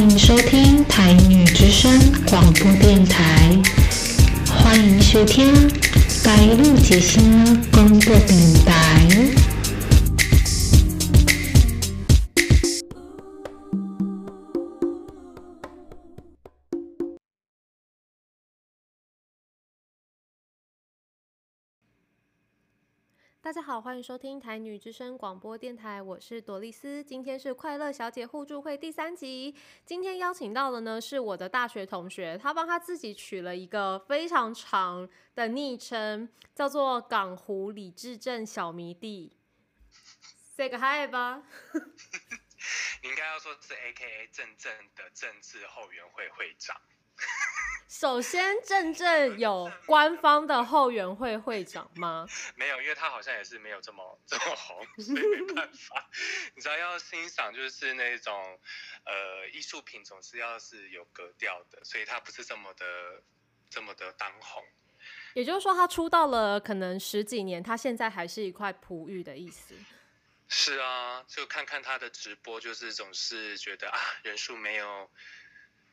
[0.00, 1.92] 欢迎收听台女之声
[2.26, 3.50] 广播电台，
[4.46, 5.52] 欢迎收听
[6.24, 7.22] 台女之声
[7.70, 9.06] 广播电台。
[23.50, 27.02] 大家好，欢迎收听台女之声广播电台，我是朵丽丝。
[27.02, 29.52] 今天是快乐小姐互助会第三集。
[29.84, 39.32] 今天邀请到的呢是我的大学同学，他帮他自己取了一个非常长的昵称，叫做港湖李智正小迷弟。
[40.56, 41.42] say 个 hi 吧。
[43.02, 46.80] 你应该要说是 A K A 正正的政治后援会会长。
[47.90, 52.24] 首先，正正有官方的后援会会长吗？
[52.54, 56.08] 没有，因为他好像也是没有这么这么红，所 以没办法。
[56.54, 58.32] 你知道，要欣赏就是那种
[59.04, 62.86] 呃艺术品，总是要是有格调的，所以他不是这么的
[63.68, 64.62] 这么的当红。
[65.34, 69.74] 也就是说，他出道了可能十几年，他现在还是一块璞玉的意思。
[70.46, 75.10] 是啊，就看看他的直播，就是总是觉得啊，人数没有。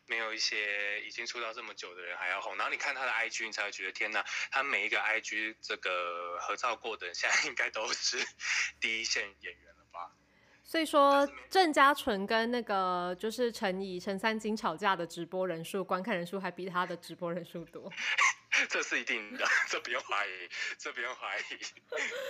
[0.07, 8.17] 没有一些已经出道这么久的人还要红，然后你看他的 IG，你才会觉得天哪，他每一个 IG 这个合照过的，现在应该都是
[8.79, 10.11] 第一线演员了吧？
[10.63, 17.91] 所以说郑嘉纯跟那个就是陈怡、陈三金吵架的直播人数、观看人数还比他的直播人数多，
[18.69, 21.43] 这是一定的， 这不用怀疑，这不用怀疑。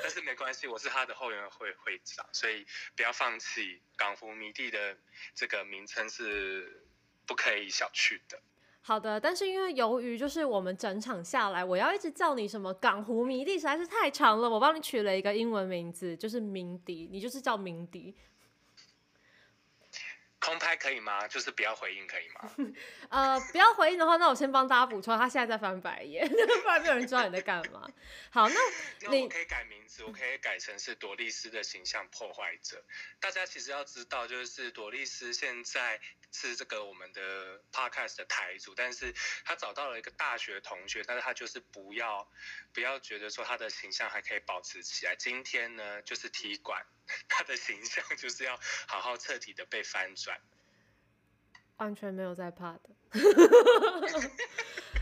[0.02, 3.82] 但是没关系，我是他的后援会会长，所以不要放弃。
[3.96, 4.98] 港服迷弟的
[5.36, 6.84] 这个名称是。
[7.28, 8.40] 不可以小觑的。
[8.82, 18.16] 好的，但是因为由于就是我们整场下来，我要一直叫你什么港湖迷弟实在是太长了，我帮你取了一个英文名字，就是鸣笛，你就是叫鸣笛。
[20.40, 21.28] 空拍可以吗？
[21.28, 22.74] 就是不要回应可以吗？
[23.10, 26.26] 呃，不要回应的话，那我先帮大家补充，他现在在翻白眼，
[26.64, 27.86] 不然没有人知道你在干嘛。
[28.30, 32.82] 好，那你可以改名字，我可以改成是朵丽丝的形象破坏者。
[33.20, 36.00] 大家其实要知道，就是朵丽丝现在
[36.32, 39.14] 是这个我们的 podcast 的台主，但是
[39.46, 42.30] 他找到了一个大学同学，但是他就是不要
[42.74, 45.16] 不要觉得说他的形象还可以保持起来。
[45.16, 46.86] 今天呢，就是踢馆。
[47.30, 50.38] 他的形象 就是要好好彻底的被翻转，
[51.78, 52.90] 完全没有在怕的，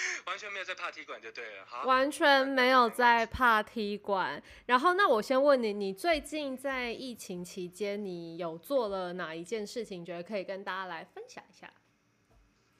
[0.26, 4.42] 完全没有在怕踢馆就对了，好，完全没有在怕踢馆。
[4.66, 11.72] 然后，那我先问你，你最近在疫情期间，你有做了哪一件事情，觉得可以跟大家来分享一下？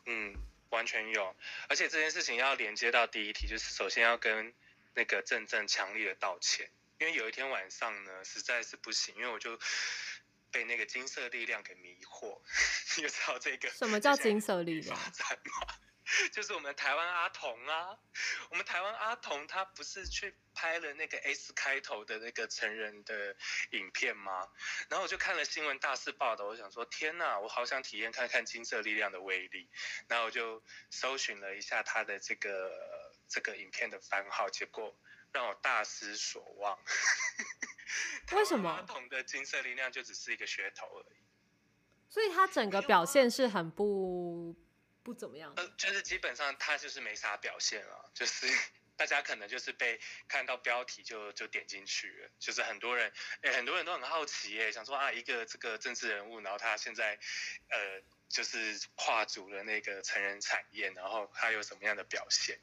[0.06, 0.34] 嗯，
[0.70, 1.34] 完全有，
[1.68, 4.52] 而且这件事情要连接到第一题，就是首先要跟
[4.94, 6.68] 那个正正强烈的道歉。
[6.98, 9.58] 因为有一天晚上呢，实在是不行，因为我就
[10.50, 12.38] 被那个金色力量给迷惑。
[13.00, 14.98] 你知道这个什么叫金色力量？
[16.32, 17.98] 就是我们台湾阿童啊，
[18.50, 23.36] 我们台湾阿童他不是去拍了那个 S 开头的那个成人的
[23.72, 24.48] 影片吗？
[24.88, 29.68] 然后我就看了新闻大肆报道，我想说天哪，我好想体验看看金色力量的威力。
[30.08, 32.72] 然后我就搜寻了一下他的这个
[33.28, 34.96] 这个影片的番号，结果。
[35.32, 36.76] 让我大失所望。
[38.34, 38.68] 为什么？
[38.68, 41.22] 阿童的金色力量就只是一个噱头而已。
[42.08, 44.56] 所以他整个表现是很不
[45.02, 45.52] 不怎么样。
[45.56, 48.46] 呃，就是基本上他就是没啥表现啊，就是
[48.96, 53.12] 大家可能就是被看到标题就就点进去了，就是很多人
[53.42, 57.18] 哎，很多人都很好奇哎，想说啊，一个这个政治人物，然后他现在
[57.68, 62.58] 呃就是跨足了那个成人产业，然后他有什么样的表现？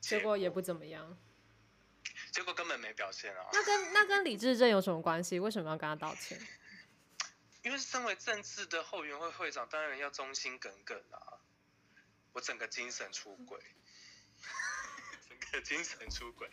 [0.00, 1.18] 结果也不怎么样。
[2.30, 3.48] 结果根本没表现啊！
[3.52, 5.38] 那跟那跟李智正有什么关系？
[5.38, 6.38] 为什么要跟他道歉？
[7.62, 11.40] 因为身为政治的后援会会长，当然要忠心耿耿啊！
[12.34, 13.58] 我整个精神出轨，
[15.28, 16.50] 整个精神出轨，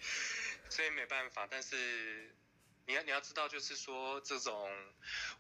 [0.70, 1.46] 所以没办法。
[1.50, 2.34] 但是
[2.86, 4.70] 你要你要知道，就是说这种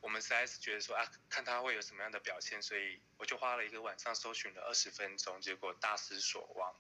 [0.01, 6.75] 我们实在是觉得说啊，看他会有什么样的表现，所以我就花了一个晚上搜寻了二十分钟，结果大失所望。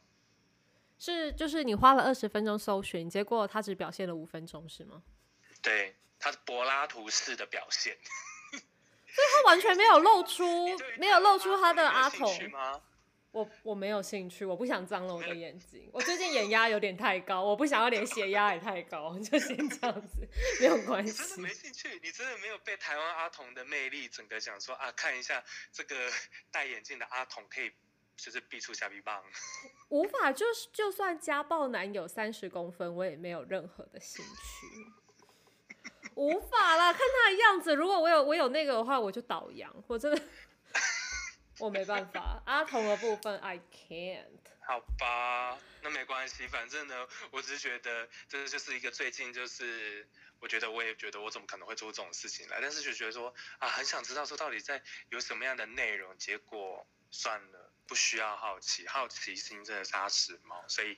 [0.97, 5.03] 是，就是你花了二十分钟搜寻，结果他只表现了五分钟，是吗？
[5.61, 7.97] 对，他是柏拉图式的表现，
[8.51, 10.43] 所以他完全没有露出，
[10.97, 12.27] 没有露出他的阿童
[13.31, 15.89] 我我没有兴趣，我不想脏了我的眼睛。
[15.93, 20.27] 我最近眼压有点太高，我不想要连血压也太高， 就先这样子，
[20.59, 21.13] 没有关系。
[21.23, 25.95] 真的没兴趣，你真的没有被台湾阿童的魅力整个讲说啊，看一下这个
[26.51, 27.71] 戴眼镜的阿童可以。
[28.21, 29.23] 就是逼出下臂棒，
[29.89, 34.67] 无法就是就算家暴男有三十公分，我也没有任何的兴趣，
[36.13, 40.21] 无法啦，看他的样子，如果我有我有那个的话，我就倒洋，我真的
[41.61, 44.25] 我没办法，阿童的部分 I can't。
[44.65, 50.07] 好吧，那没关系，反正呢，我只是觉得这就是一个最近就是，
[50.39, 60.97] 我觉得我也觉得我怎么可能会做这种事情来，但是就觉得说啊，很想知道说到底在有什么样的内容，结果算了，不需要好奇，好奇心真的杀死猫，所以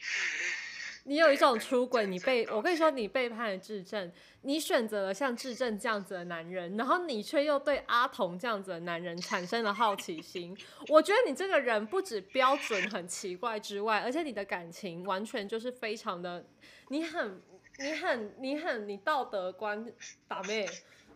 [1.06, 4.12] 你有一种出轨，你背真的我跟你说，你背叛了质证，
[4.44, 10.58] 你选择了像质证这样子的男人，然后你却又对阿童这样子的男人产生了好奇心。
[10.88, 16.46] 我觉得你这个人不止标准很奇怪之外，而且你的感情完全就是非常的，
[16.88, 17.42] 你很、
[17.80, 19.86] 你很、你很、你道德观
[20.28, 20.66] 打妹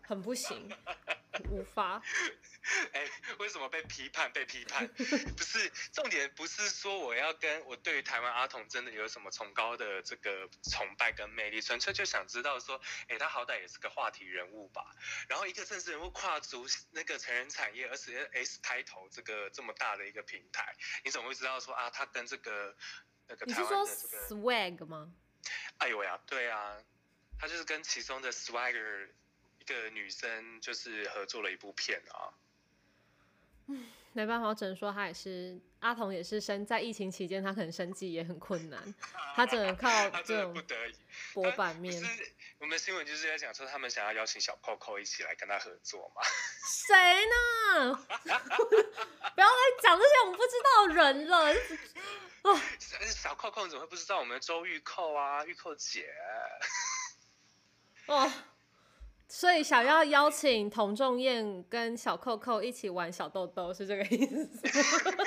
[0.08, 0.70] 很不行，
[1.50, 2.02] 无法。
[2.92, 3.10] 哎，
[3.40, 4.32] 为什么被批判？
[4.34, 4.88] 被批判
[5.38, 14.96] 不是重点，不是说我要跟我对于台湾阿童真的有什么崇高的这个崇拜跟魅力，纯粹就想知道说，哎，他好歹也是个话题人物吧。
[15.30, 22.76] 然后一个政治人物跨足那个成人产业，而且 S 开头这个这么大的一个平台，你怎么会知道说啊，他跟这个
[23.28, 25.12] 那个台湾你是说的这个，swag 吗？
[25.78, 26.78] 哎呦呀，对啊，
[27.40, 29.27] 他就是跟其中的 Swagger 一
[29.74, 32.34] 个女生就是合作了一部片啊。
[34.14, 38.96] 没办法，我只能说他也是阿童，也是生在疫情期间，他可能生计也很困难，
[39.36, 39.90] 他只能靠
[40.22, 40.96] 这种不得已。
[41.34, 42.02] 博版面
[42.60, 46.22] 我们新闻就是在讲说，他们想要邀请小 Coco 一起来跟他合作嘛。
[46.66, 46.96] 谁
[47.28, 47.94] 呢？
[48.08, 51.54] 不要再讲这些我们不知道的人了。
[52.44, 52.60] 哦
[53.02, 56.10] 小 Coco 你怎么会不知道我们的周玉扣啊，玉扣姐？
[58.08, 58.32] 哦，
[59.30, 64.50] 所以想要邀请童仲彦跟小扣扣一起玩小豆豆，是这个意思？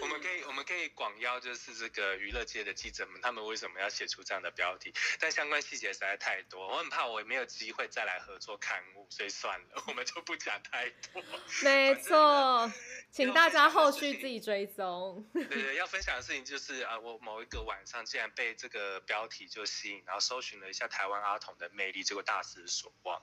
[0.00, 4.92] 我们可以我们可以广邀就是这个娱乐界的记者们，他们为什么要写出这样的标题？
[5.18, 11.22] 但相关细节实在太多，我很怕我没有机会再来合作刊物，所以算了，我们就不讲太多。
[11.64, 12.70] 没错，
[13.10, 15.26] 请大家后续自己追踪。
[15.32, 23.20] 对 对，要分享的事情就是啊、呃我某一个晚上竟然被这个标题就吸引，然后搜寻了一下台湾阿童的魅力，结果大失所望。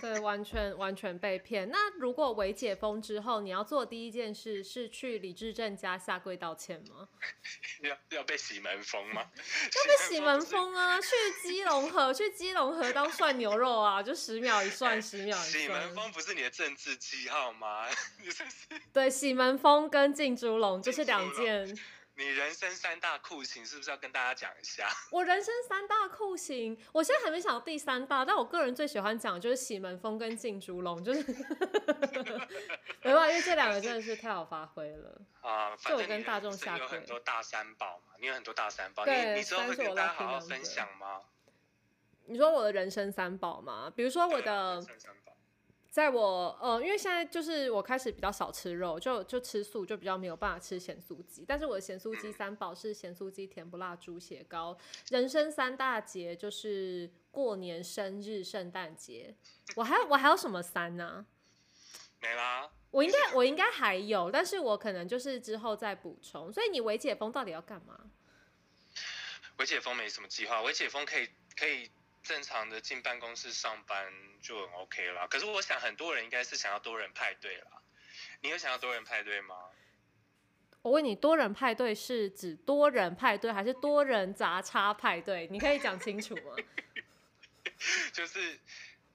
[0.00, 1.68] 对，完全完全被骗。
[1.70, 7.08] 那如果微解封之后，你要做第一件事是去李智正家下跪道歉吗？
[7.82, 9.22] 要要被洗门风吗？
[9.36, 11.00] 要被洗门风啊！
[11.00, 11.08] 去
[11.42, 15.94] 基隆河，去基隆河当涮牛肉啊，就十秒一涮，十秒一洗门涮。
[15.94, 17.86] 风不是你的政治记号吗？
[18.92, 21.78] 对，洗门风跟进猪笼就是两件。
[22.20, 24.86] 你人生三大酷刑，是不是要跟大家讲一下？
[25.10, 31.22] 我人生三大酷刑，我现在还没想到第三大，但我个人最喜欢讲的就是喜门风跟进猪笼，就是
[33.02, 35.18] 没办法，因为这两个真的是太好发挥了。
[35.40, 41.22] 啊，就反正我跟大众下有很多大三宝嘛，你有很多大三宝，对你你之后会跟大家好好分享吗？
[42.26, 43.90] 你说我的人生三宝吗？
[43.96, 44.84] 比如说我的
[45.90, 51.44] 在我呃，因为现在就是我开始比较少吃肉，就就吃素，就比较没有办法吃咸酥鸡。
[51.44, 54.78] 但是我的咸酥鸡三宝是咸酥鸡、甜不辣、猪血糕。
[55.08, 59.34] 人生三大节就是过年、生日、圣诞节。
[59.74, 61.26] 我还有我还有什么三呢、
[62.20, 62.70] 没啦。
[62.92, 66.52] 我应该我应该还有，但是我可能就是之后再补充。
[66.52, 67.98] 所以你微解封到底要干嘛？
[69.58, 71.90] 微解封没什么计划，微解封可以可以
[72.22, 74.12] 正常的进办公室上班
[74.42, 75.26] 就很 OK 啦。
[75.26, 77.82] 可是我想很多人应该是想要多人派对啦。
[78.42, 79.56] 你有想要多人派对吗？
[80.82, 85.46] 我问你，多人派对是指多人派对，还是多人杂叉派对？
[85.48, 86.56] 你可以讲清楚吗？
[88.12, 88.58] 就是，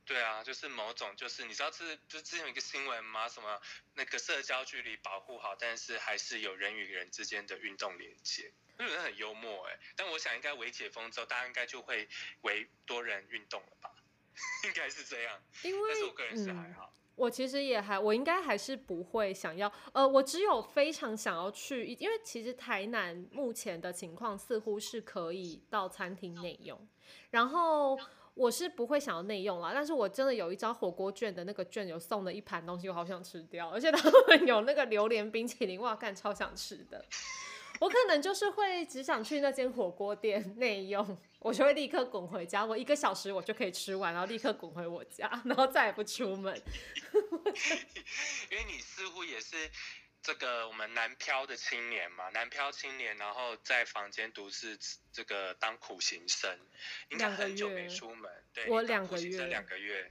[0.06, 3.28] 对啊，就是某种就是你知道这就之前有一个新闻吗？
[3.28, 3.60] 什么
[3.96, 8.52] 那个社交距离保护好，但是还是有人与人之间的运动连接。
[8.78, 12.08] 那人很幽默哎，但我想应该微解封之后，大家应该就会
[12.42, 13.92] 为多人运动了吧？
[14.66, 16.92] 应该是这样，因但是为我个人是还嗯，好。
[17.16, 26.86] 我其实也还，我应该还是不会想要，呃，我只有非常想要去，因为其实台南目前的情况似乎是可以到餐厅内用，
[27.30, 27.98] 然后
[28.34, 37.06] 我是不会想要内用啦，但是我真的有一张火锅券的那个券有送了一盘东西，我好想吃掉，而且他们有那个榴莲冰淇淋，哇，干超想吃的。
[37.80, 46.62] 我可能就是会只想去那间火锅店内用，我就会立刻滚回家，我一个小时我就可以吃完，然后立刻滚回我家，然后再也不出门。
[48.52, 49.70] 因为你似乎也是
[50.22, 54.78] 这个我们南漂的青年嘛，南漂青年，然后在房间独自
[55.12, 56.58] 这个当苦行僧，
[57.10, 58.32] 应该很久没出门。
[58.54, 60.10] 对，我两个月两个月。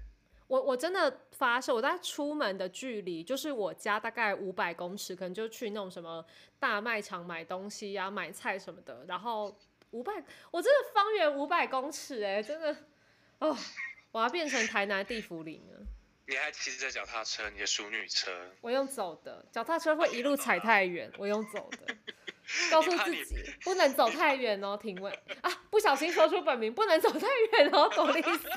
[0.54, 6.24] 我我真的发誓，我在出门的距离就是我家大概五百公尺，可能就去那种什么
[6.60, 9.04] 大卖场买东西呀、买菜什么的。
[9.08, 9.52] 然后
[9.90, 10.12] 五百，
[10.52, 12.76] 我真的方圆五百公尺、哎，真的，
[13.40, 13.56] 哦，
[14.12, 15.80] 我要变成台南地府里了。
[16.28, 18.30] 你还骑着脚踏车，你的淑女车。
[18.60, 21.96] 我用走的，脚踏车会一路踩太远，我用走的。
[22.70, 25.50] 告诉自己不能走太远哦，停稳啊！
[25.70, 28.48] 不小心说出本名，不能走太远哦，朵丽丝。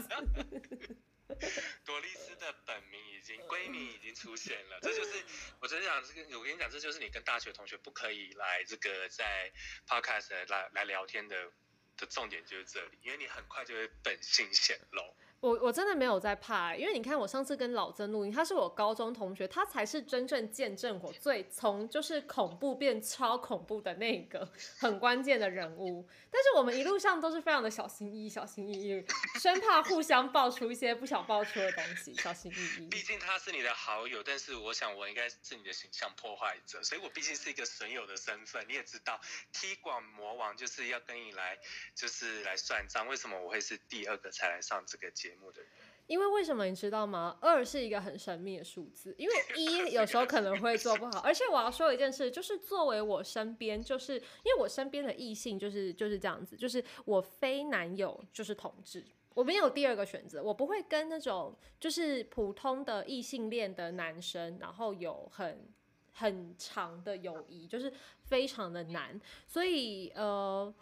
[1.86, 5.24] 多丽丝的本名已经闺蜜已经出现了，这就是
[5.60, 9.52] 我真想这个，我跟你讲，这就是你跟大学同学不可以来这个在
[9.88, 11.52] podcast 来来聊天的
[11.98, 15.16] 的重点就是这里，因为你很快就会本性显露。
[15.40, 26.08] 我我真的没有在怕，因为你看我上次跟老曾录音，他是我高中同学，他才是真正见证我最从就是恐怖变超恐怖的那个很关键的人物。
[26.32, 29.06] 但是我们一路上都是非常的小心翼翼，小心翼翼，
[29.40, 32.88] 生怕互相爆出一些不想爆出的东西，小心翼翼。
[32.88, 38.66] 毕竟他是你的好友，但是我想我应该是你的形象破坏者，所以我毕竟是一个损友的身份。
[38.68, 39.22] 你也知道，
[39.54, 41.58] 踢馆魔王就是要跟你来，
[41.94, 43.08] 就是来算账。
[43.08, 45.27] 为什么我会是第二个才来上这个节？
[45.28, 45.70] 节目的人，
[46.08, 47.38] 因为为什么你知道吗？
[47.42, 51.20] 二是一个很神秘的数字，因为一 有时候可能会做不好。
[51.20, 65.68] 而且我要说一件事，就是作为我身边，就是因为我身边的异性就是就是这样子，就是我非男友就是同志，我没有第二个选择，我不会跟那种就是普通的异性恋的男生，然后有很
[66.14, 67.92] 很长的友谊，就是
[68.24, 69.20] 非常的难。
[69.46, 70.74] 所以呃，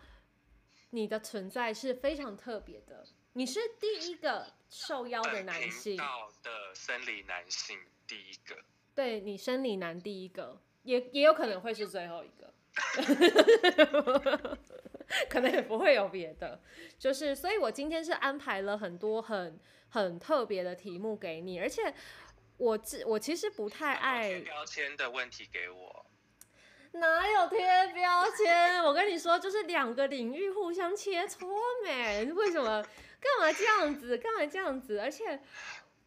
[0.92, 3.04] 你的存在是非常特别的。
[3.38, 5.98] 你是第一个受邀的男性，
[6.42, 7.78] 的生理男性
[8.08, 8.56] 第一个。
[8.96, 12.54] 对你生理男第一个，也也有可能会是最后一个，
[15.30, 16.62] 可能也不会有别的。
[16.98, 21.94] 就是，所以我今天是安排了很多很很特别的题目给你，而且
[22.56, 26.05] 我自我其实不太爱标签的问题给我。
[27.00, 28.84] 哪有贴标签？
[28.84, 31.46] 我跟你说，就是两个领域互相切磋
[31.84, 32.32] 没？
[32.34, 32.84] 为什么？
[33.20, 34.18] 干嘛这样子？
[34.18, 35.00] 干嘛这样子？
[35.00, 35.42] 而且，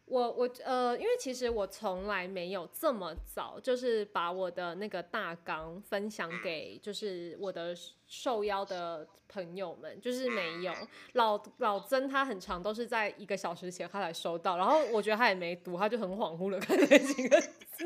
[0.09, 7.75] 我我呃，因为其实我从来没有这么早，就是把我的那个大纲分享给就是我的
[8.07, 10.73] 受邀的朋友们，就是没有。
[11.13, 17.85] 老老曾他很长都是在一个小时前他才收到，然后我觉得他也没读，他就很恍惚的看那几个字。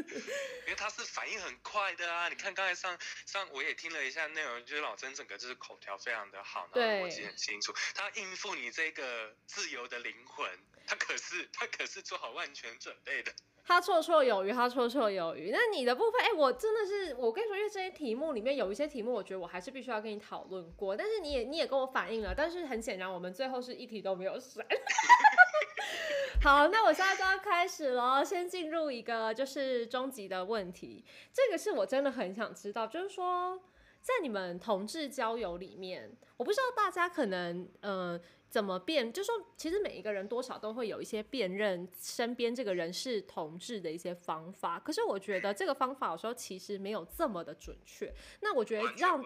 [0.65, 2.29] 因为他是反应很快的啊！
[2.29, 7.73] 你看刚才上上我也听了一下内容，就是老曾整个就是口条非常的好，然后逻辑很清楚。
[7.93, 10.49] 他应付你这个自由的灵魂，
[10.85, 13.31] 他可是他可是做好万全准备的。
[13.65, 15.49] 他绰绰有余，他绰绰有余。
[15.49, 20.97] 那你的部分，哎，我真的是我跟你说，因为这些题目里面有一些题目，我觉得我还是必须要跟你讨论过。
[20.97, 24.65] 但是你也你也跟我反映了，但是很显然我们最后是一题都没有选。
[26.43, 28.23] 好，那我现在就要开始了。
[28.25, 33.57] 先进入一个就是终极的问题，这个是我真的很想知道，就是说
[34.01, 38.19] 在你们同志交友里面，我不知道大家可能呃
[38.53, 48.13] 怎么辨，就说其实每一个人多少都会有一些辨认身边这个人是同志的一些方法，可是我觉得这个方法有时候其实没有这么的准确。
[48.41, 49.25] 那我觉得让。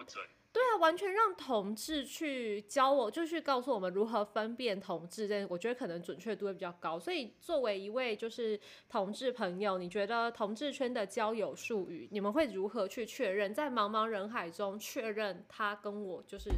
[0.50, 6.98] 对啊，完全让同志去教我，就去告诉我们如何分辨同志，这我觉得可能准确度会比较高。
[6.98, 8.58] 所以作为一位就是
[8.88, 16.50] 同志朋友，你觉得同志圈的交友术语，你们会如何去确认，在茫茫人海中确认他跟我就是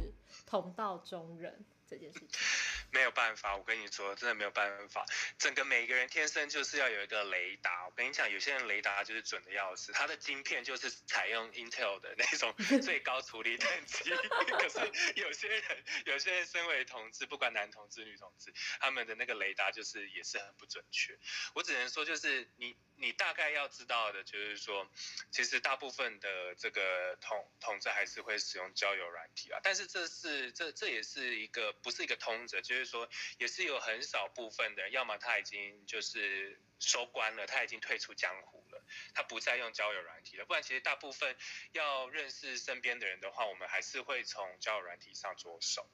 [0.47, 1.63] 同道中人？
[1.91, 2.27] 这件事情。
[2.91, 5.05] 没有办法，我跟你说，真的没有办法。
[5.37, 7.85] 整个每个人天生就是要有一个雷达。
[7.87, 14.11] 我跟你讲，有些人雷达就是准的要死，他的晶片就是采用 Intel 的那种 最高处理等级。
[14.59, 14.79] 可是
[15.15, 21.17] 有些人，有些人身为同志，不管男同志、女同志，他们的那个雷达就是也是很不准确。
[21.53, 22.75] 我只能说，就是你。
[22.97, 24.87] 你大概要知道的就是说，
[25.31, 38.83] 其实大部分的这个同同志还是会使用交友软体啊，但是这是这这也是一个不是一个通则，就是说也是有很少部分的人，要么他已经就是收官了，他已经退出江湖了，
[39.13, 41.35] 他不再用交友软体了，不然其实大部分
[41.73, 45.87] 要认识身边的人的话，我们还是会从交友软体上着手。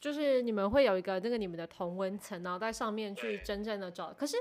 [0.00, 4.36] 就是你们会有一个那个你们的同温层，然后在上面去真正的找，可是。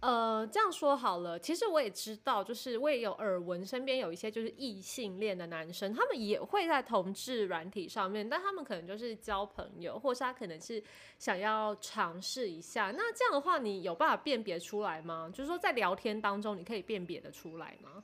[0.00, 10.82] 呃，这样说好了，其实我也知道，就是我也有耳闻，身边有一些就是异性恋的男生，他们也会在同志软体上面，但他们可能就是交朋友，或是他可能是
[11.18, 12.90] 想要尝试一下。
[12.96, 15.30] 那这样的话，你有办法辨别出来吗？
[15.34, 18.02] 就是说在聊天当中，你可以辨别的出来吗？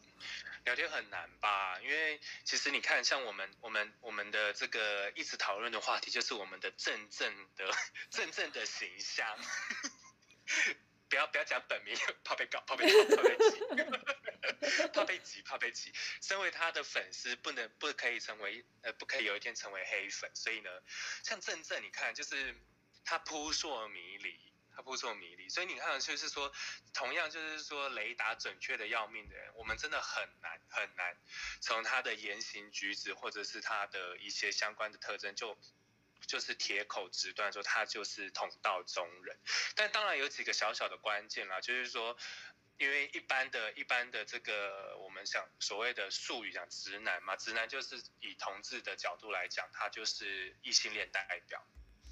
[0.66, 1.80] 聊天很难吧？
[1.80, 7.64] 因为其实你看，像我们、我们、我们的这个一直讨论的话题，就是我们的正正的
[8.10, 9.26] 正正的形象。
[11.08, 12.84] 不要不要讲本名， 怕被搞，怕被，
[13.16, 13.62] 怕被挤，
[14.92, 15.92] 怕被挤，怕被挤。
[16.20, 20.30] 身为他的粉丝，不能不可以成为呃，不可以有一天成为黑粉。
[20.34, 20.70] 所以呢，
[21.22, 22.56] 像正正，你看，就是
[23.04, 25.48] 他扑朔迷离，他扑朔迷离。
[25.48, 26.52] 所以你看，就是说，
[26.92, 31.16] 同样就是说雷达准确的要命的人，我们真的很难很难
[31.60, 35.56] 从他的言行举止或者是他的一些相关的特征就。
[36.26, 39.36] 就是铁口直断说他就是同道中人，
[39.74, 42.16] 但当然有几个小小的关键啦，就是说，
[42.78, 51.64] 因为一般的、一般的这个我们想所谓的术语讲直男嘛，直男就是以同志的角度来讲，他就是异性恋代表。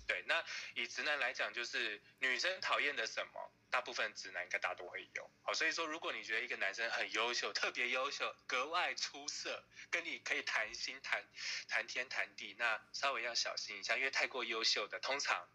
[0.06, 0.44] 对，那
[0.74, 5.30] 以直男来讲，就是女生讨厌的什么，大部分直男应该大多会有。
[5.42, 11.24] 好，所以说，如果你觉得一个男生很优秀，特别优秀，格外出色，跟你可以谈心谈
[11.68, 15.48] 谈天谈地，那稍微要小心一下，因为太过优秀的，通常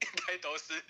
[0.00, 0.82] 应该都是，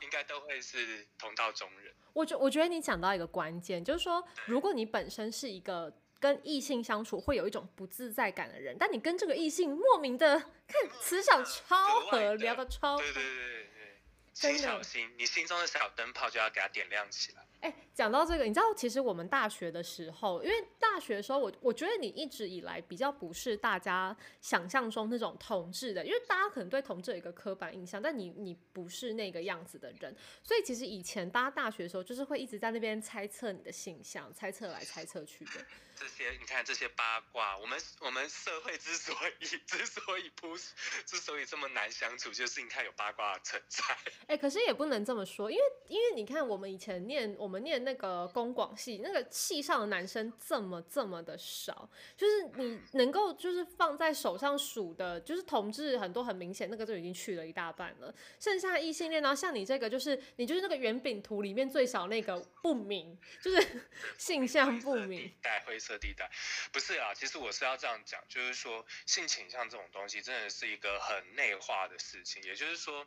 [0.00, 1.94] 应该都会是同道中人。
[2.14, 5.92] 我觉我觉得你讲到一个关键，就是说，如果你本身是一个。
[6.20, 17.42] 跟异性相处会有一种不自在感的人，但你跟这个异性莫名的看磁场超合，聊的超，对对对对对，请小心，你心中的小灯泡就要给它点亮起来。
[17.60, 35.52] 哎，讲到这个，你知道，其实我们大学的时候，因为大学的时候，我我觉得你一直以来比较不是大家想象中那种同志的，因为大家可能对同志有一个刻板印象，但你你不是那个样子的人，所以其实以前大家大学的时候，就是会一直在那边猜测你的形象，猜测来猜测去的。
[35.98, 43.82] 这些你看这些八卦，我们我们社会之所以之所以不之所以这么难相处，就是你看有八卦存在。
[44.26, 63.82] 哎，可是也不能这么说，因为因为你看我们以前念我们念那个公广系，那个系上的男生这么这么的少，就是你能够就是放在手上数的，就是同志很多很明显，那个就已经去了一大半了，剩下异性恋，然后像你这个就是你就是那个圆饼图里面最少那个不明，就是
[64.18, 65.32] 性向不明。
[65.86, 66.28] 色地带，
[66.72, 73.06] 不是啊，其实我是要这样讲，就是说性倾向这种东西真的是一个很内化的事情，也就是说，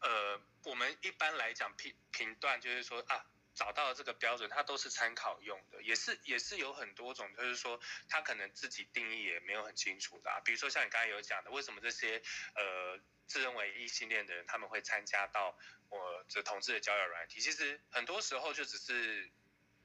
[0.00, 12.22] 呃，我们一般来讲评评断，就是说啊，找到这个标准，它都是参考用的，也是也是有很多种，就是说他可能自己定义也没有很清楚的啊，比如说像你刚才有讲的，为什么这些
[12.54, 15.58] 呃自认为异性恋的人他们会参加到
[15.90, 19.30] 我这同志的交友软体，其实很多时候就只是。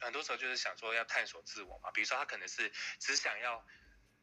[0.02, 3.66] 很多时候就是想说要探索自我嘛，比如说他可能是只想要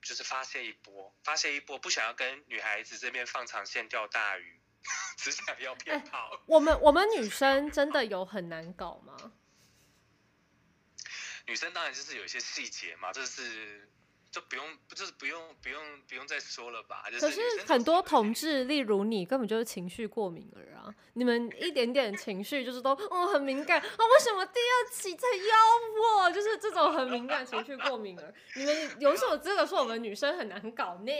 [0.03, 4.61] 就是发泄一波，发泄一波，不想要跟女孩子这边放长线钓大鱼，
[5.17, 6.43] 只想要骗炮。
[6.47, 9.33] 我们我们女生真的有很难搞吗？
[11.47, 13.88] 女生当然就是有一些细节嘛，这是。
[14.38, 17.03] 就不用，不就是不用，不用，不用再说了吧？
[17.18, 20.94] 可是很多同志，例如你，根本就是情绪过敏儿啊！
[21.14, 23.85] 你们一点点情绪就是都哦很敏感啊！
[23.85, 26.31] 为什么第二期在邀我？
[26.31, 31.12] 就是这种很敏感情绪过敏儿，你们 有什么资格说我们女生很难搞呢？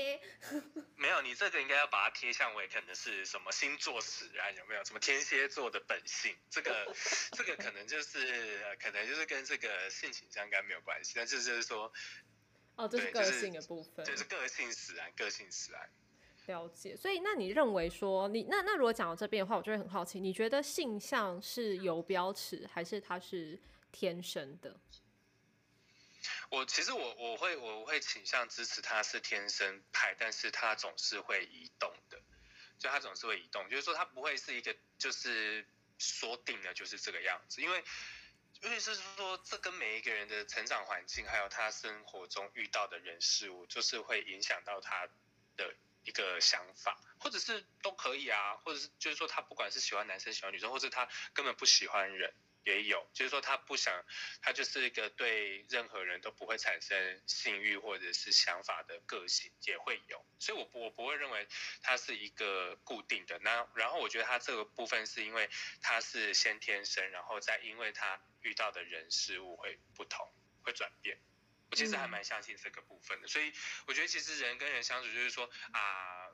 [0.95, 4.55] 没有，你这个应该要把它贴向为可能是什么星座使然？
[4.55, 6.33] 有没有什么天蝎座的本性？
[6.51, 6.95] 这个
[7.33, 11.93] 这个可能就是可能就是跟这个性倾向应该没有关系，但是就是说。
[12.79, 15.91] 哦，这是个性的部分，就是个性使然，个性使然。
[16.47, 23.61] 了解，所以那你认为说，你那那如果讲到这边的话，我就会很好奇，你觉得性向是有标尺，还是它是
[23.91, 24.81] 天生的？
[26.51, 32.17] 我其实我我会我会倾向支持它是天生派，但是它总是会移动的，
[32.79, 35.67] 就它总是会移动，就是说它不会是一个就是
[35.99, 37.83] 锁定的，就是这个样子，因为。
[38.63, 45.09] 因为是说，这跟每一个人的成长环境，还有他生活中遇到的人事物，就是会影响到他
[45.57, 52.35] 的一个想法，或者是都可以啊，或者是就是说，他不管是喜欢男生喜欢女生，或者他根本不喜欢人。
[52.69, 54.05] 也有，就是说他不想，
[54.43, 60.23] 他就是一个对任何人都不会产生性欲或者是想法的个性，也会有。
[60.39, 61.49] 所以，我我不会认为
[61.83, 63.39] 他是一个固定的。
[63.39, 65.49] 那然后，我觉得他这个部分是因为
[65.81, 70.31] 他是先天生，然后再因为他遇到的人事物会不同，
[70.63, 71.19] 会转变。
[71.71, 73.29] 我其实还蛮相信这个部分的。
[73.29, 73.51] 所以，
[73.87, 76.29] 我觉得其实人跟人相处，就是说啊。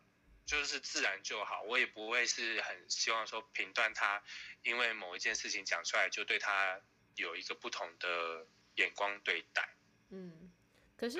[0.46, 4.22] 就是自然就好，我也不会是很希望说评断他，
[4.62, 6.78] 因为某一件事情讲出来就对他
[7.16, 9.66] 有一个不同的眼光对待。
[10.10, 10.52] 嗯，
[10.98, 11.18] 可是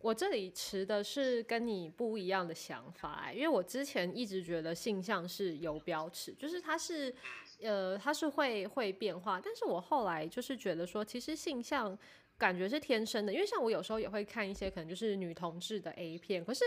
[0.00, 7.14] 我这里持的是跟你不一样的想法，因为我之前一直觉得性向是有标尺，就是它是
[7.60, 11.96] 呃它是会会变化，但是我后来就是觉得说，其实性向
[12.36, 16.64] 感觉是天生的，因为像我有时候也会看一些可能就是女同志的 A 片，可是。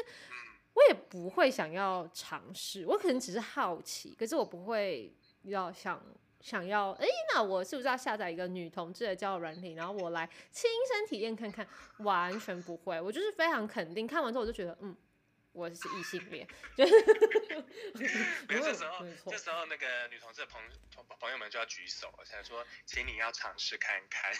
[0.78, 5.12] 我也不会想要尝试，我可能只是好奇，可是我不会
[5.42, 6.00] 要想
[6.40, 11.68] 想要，哎，那我是不是要下载一个女同志的交友软体，然后我来亲身体验看看？
[12.00, 14.96] 完全不会，我就是非常肯定，看完之后我就觉得，嗯，
[15.58, 16.93] 我是异性恋，就是
[18.48, 20.62] 没有这时候这时候那个女同志的朋
[20.96, 24.32] 朋朋友们就要举手了，想说，请你要尝试看看，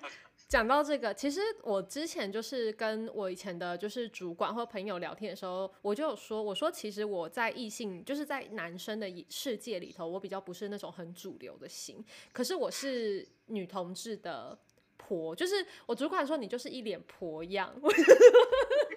[0.48, 14.58] 讲到这个，其实我之前就是跟我以前的就是主管或朋友聊天的时候，我就有说，我说其实我在异性，就是在男生的世界里头，我比较不是那种很主流的型，可是我是女同志的
[14.96, 17.78] 婆，就是我主管说你就是一脸婆样，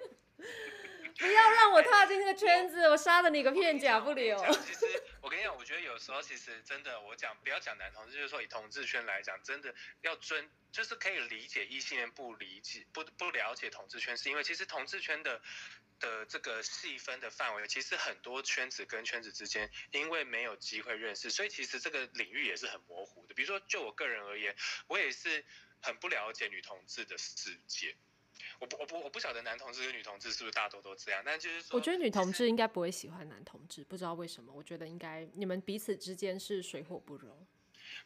[1.18, 15.40] 不要让我踏进这个圈子，我杀了你个片甲不留其实我跟你讲，我觉得有时候其实真的，我讲不要讲男同志，就是说以同志圈来讲，真的要尊，就是可以理解异性恋不理解不不了解同志圈，是因为其实同志圈的。
[15.98, 23.32] 的这个细分的范围，其实很多圈子跟圈子之间，因为没有机会认识，所以其实这个领域也是很模糊的。
[23.32, 24.54] 比如说，就我个人而言，
[24.88, 25.42] 我也是
[25.80, 27.96] 很不了解女同志的世界。
[28.58, 34.52] 我不我不我不晓得男同志跟女同志是不是大多都这样，但就是说，我觉得女同志应该不会喜欢男同志，不知道为什么。
[34.52, 37.46] 我觉得应该你们彼此之间是水火不容。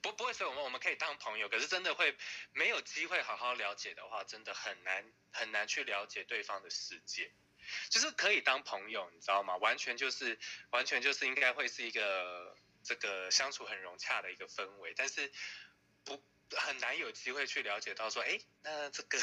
[0.02, 2.16] 不不会说我们我们可以当朋友，可是真的会
[2.52, 7.30] 没有机会好好了解的话，真的很难很难去了解对方的世界。
[7.88, 9.56] 就是可以当朋友，你知道吗？
[9.58, 10.38] 完全就是
[10.70, 15.30] 完全就是应该会是一个这个相处很融洽的一个氛围，但是
[16.04, 16.22] 不
[16.56, 19.18] 很难有机会去了解到说，哎，那这个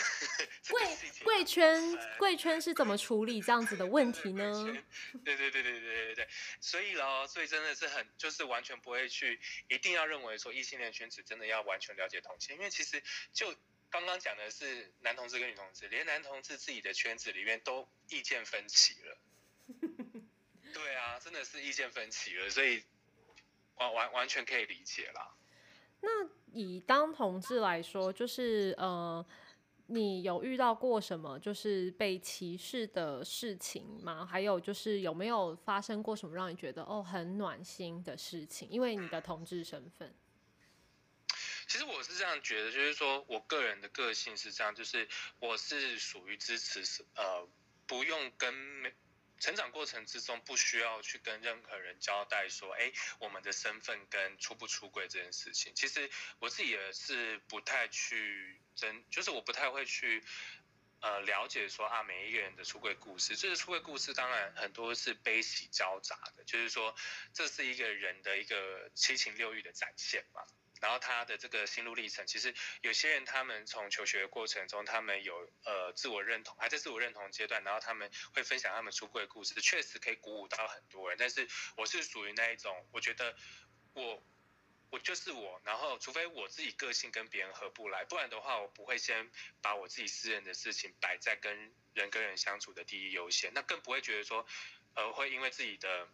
[0.69, 4.51] 贵贵圈贵圈是怎么处理这样子的问题呢？
[5.25, 6.27] 对对对对对对对，
[6.61, 13.53] 所以咯，所以真的是很就是完全不会去，一定要认为说异性恋圈子真的要完全了解同性，因为其实就
[13.89, 19.17] 刚刚讲的是男同志跟女同志，连男同志自己的圈子里面都意见分歧了。
[20.73, 22.83] 对啊，真的是意见分歧了，所以
[23.75, 25.33] 完完完全可以理解啦。
[26.01, 26.09] 那
[26.51, 29.25] 以当同志来说，就是呃，
[29.87, 34.25] 你有遇到过什么就是被歧视的事情吗？
[34.25, 38.69] 还有就是有没有发生过什么让你觉得哦很暖心的事情？
[38.69, 40.13] 因为你的同志身份，
[41.67, 45.07] 其实我是这样觉得，就是说我个人的个性是这样，就是
[45.39, 47.47] 我是属于支持呃
[47.85, 48.53] 不用跟
[49.39, 55.73] 成长过程之中不需要去跟任何人交代说，哎，我们的身份跟出不出柜这件事情。
[55.75, 60.23] 其实我自己也是不太去真，就是我不太会去。
[60.99, 66.95] 呃，了解说啊，每一个人的出柜故事，这个出柜故事当然很多是悲喜交杂的，就是说
[67.33, 70.41] 这是一个人的一个七情六欲的展现嘛。
[70.79, 81.17] 然后他的这个心路历程，其实有些人他们从求学的过程中，他们有呃自我认同，还在自我认同阶段，然后他们会分享他们出柜的故事，确实可以鼓舞到很多人。
[81.17, 83.35] 但是我是属于那一种，我觉得
[83.93, 84.23] 我
[84.89, 89.29] 我就是我，然后除非我自己个性跟别人合不来，不然的话，我不会先
[89.61, 94.45] 把我自己私人的事情摆在跟人跟人相处的第一优先，那更不会觉得说，
[94.95, 96.07] 呃，会因为自己的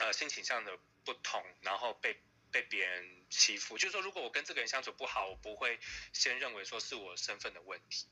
[0.00, 2.20] 呃性倾向的不同，然后被
[2.56, 3.76] 被别人欺负。
[3.76, 5.78] 就是说，如果我跟这个人相处不好，我不会
[6.14, 8.06] 先认为说是我身份的问题。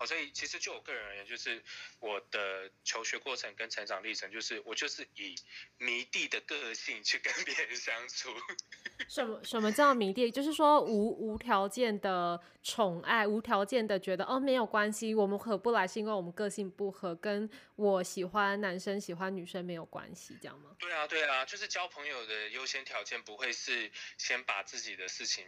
[0.00, 1.62] 哦，所以其实就我个人而言，就是
[1.98, 5.34] 我的求学过程跟成长历程，就是我就是以
[5.76, 8.30] 迷弟的个性去跟别人相处。
[9.08, 10.30] 什么什么叫迷弟？
[10.30, 20.74] 就是说无无条件的宠爱，无条件的觉得哦没有关系，我们合不来是因为我们个性不合，跟我喜欢男生喜欢女生没有关系，这样吗？
[20.78, 25.44] 对啊，对啊，就是交朋友的优先条件不会是先把自己的事情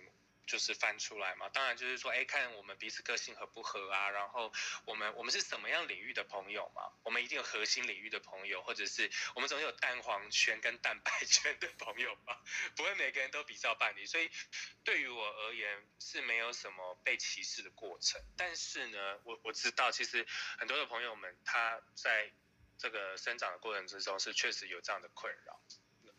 [0.47, 1.49] 就是翻出来嘛。
[1.49, 4.53] 当然就是说，哎，看我们彼此个性合不合啊，然后
[4.85, 6.83] 我们我们是什么样领域的朋友嘛？
[7.03, 12.37] 我们一定有核心领域的朋友，或者是我们总有蛋黄圈跟蛋白 圈的朋友嘛，
[12.77, 14.07] 不会每个人都比照伴侣。
[14.07, 14.31] 所以
[14.85, 18.21] 对于我而言是没有什么被歧视的过程。
[18.37, 20.27] 但是呢，我我知道其实
[20.59, 22.31] 很多的朋友们他在
[22.79, 25.61] 这个生长的过程之中是确实有这样的困扰。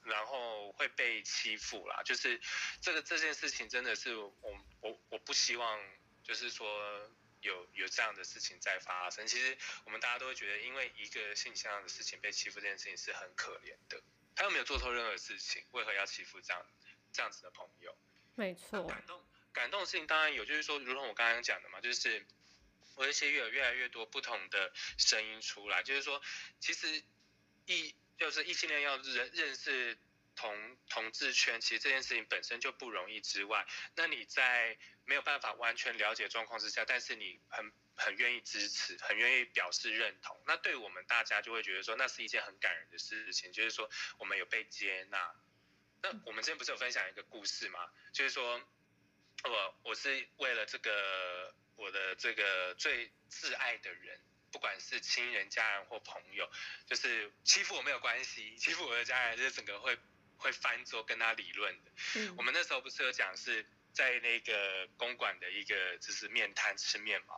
[0.05, 2.39] 然后会被欺负啦，就是
[2.81, 4.33] 这个这件事情真的是我
[4.81, 5.79] 我我不希望，
[6.23, 7.09] 就是说
[7.41, 9.25] 有有这样的事情在发生。
[9.27, 14.01] 其实我们大家都会觉得，因为一个性向的事情被欺负这件事情是很可怜的，
[14.35, 16.65] 他又没有做错任何事情，为何要欺负这样
[17.11, 17.95] 这样子的朋友？
[18.35, 22.25] 没错，感动感动的事情当然有，就是说，如同我刚刚讲的嘛，就是
[22.95, 26.21] 我一些越有越来越多不同的声音出来，就是说，
[26.59, 27.03] 其实
[27.65, 29.97] 异就是异性恋要认认识
[30.35, 45.35] 同同志圈，其实这件事情本身就不容易之外，那你在没有办法完全了解状况之下，但是你很很愿意支持，很愿意表示认同，那对我们大家就会觉得说，那是一件很感人的事情，就是说我们有被接纳。
[46.01, 47.79] 那我们之前不是有分享一个故事吗？
[48.11, 48.61] 就是说，
[49.43, 54.19] 我我是为了这个我的这个最挚爱的人，
[54.53, 56.49] 不管是亲人、家人或朋友，
[56.87, 59.97] 就是欺负我没有关系， 欺负我的家人，就是整个会
[60.37, 61.91] 会翻桌跟他理论的。
[62.15, 67.35] 嗯我们那时候不是有讲是在那个公馆的一个就是面摊吃面嘛，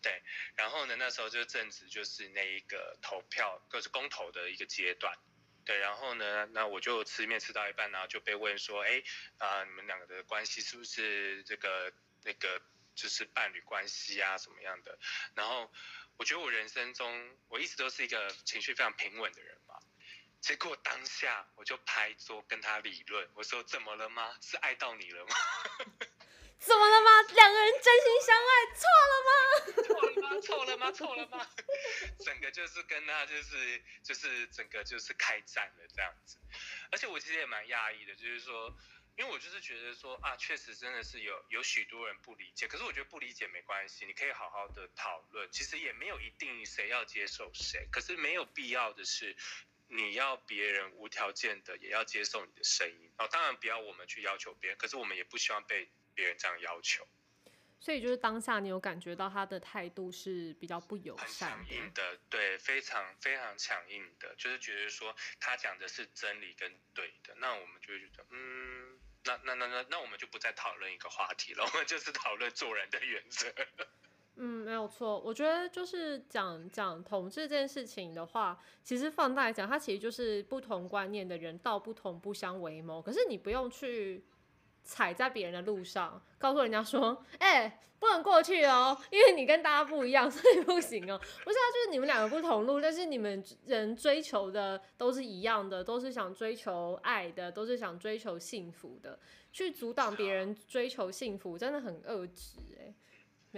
[0.00, 0.22] 对，
[0.56, 5.16] 然后呢那时候就正值就是那一个投票就是公投的一个阶段，
[5.64, 9.02] 对，然后呢那我就吃面吃到一半，然后就被问说，哎
[9.38, 11.92] 啊、你们两个的关系是不是这个
[12.24, 12.60] 那个
[12.94, 14.98] 就是伴侣关系啊什么样的？
[15.34, 15.72] 然后
[16.18, 19.74] 我觉得我人生中我一直都是一个情绪非常平稳的人嘛。
[20.40, 24.36] 结果当下我就拍桌跟他理论，我说怎么了吗？
[24.40, 25.34] 是爱到你了吗？
[26.58, 27.22] 怎么了吗？
[27.34, 29.32] 两个人真心相爱，错了吗？
[29.82, 30.40] 错了吗？
[30.40, 30.92] 错了吗？
[30.92, 31.48] 错了吗？
[32.24, 36.36] 整个就是跟他就是就是整个就是开战了这样子，
[36.90, 38.76] 而且我其实也蛮讶异的，就是说，
[39.18, 49.36] 因为我就是觉得说啊，确实真的是有有许多人不理解，可是我觉得不理解没关系，你可以好好的讨论，其实也没有一定谁要接受谁，可是没有必要的是。
[49.90, 57.08] 你要别人无条件的也要接受你的声音哦，当然不要我们去要求别人，可是我们也不希望被别人这样要求。
[57.80, 73.46] 所以就是当下你有感觉到他的态度是比较不友很善强硬，的，对，非常非常强硬的，就是觉得说他讲的是真理跟对的，那我们就会觉得，嗯，那那那那那我们就不再讨论一个话题了，我们就是讨论做人的原则。
[74.40, 75.18] 嗯，没有错。
[75.18, 83.02] 我觉得就是讲讲统治这件事情的话，其实放大来讲，它其实就是不同观念的人道不同不相为谋。
[83.02, 84.24] 可是你不用去
[84.88, 91.18] 踩在别人的路上，告诉人家说，哎、不能过去哦，因为你跟大家不一样， 所以不行哦。
[91.44, 99.18] 不是啊，就是你们两个不同路，但是你们人追求的都是一样的，都是想追求爱的，都是想追求幸福的。
[99.52, 102.94] 去阻挡别人追求幸福，真的很恶质哎、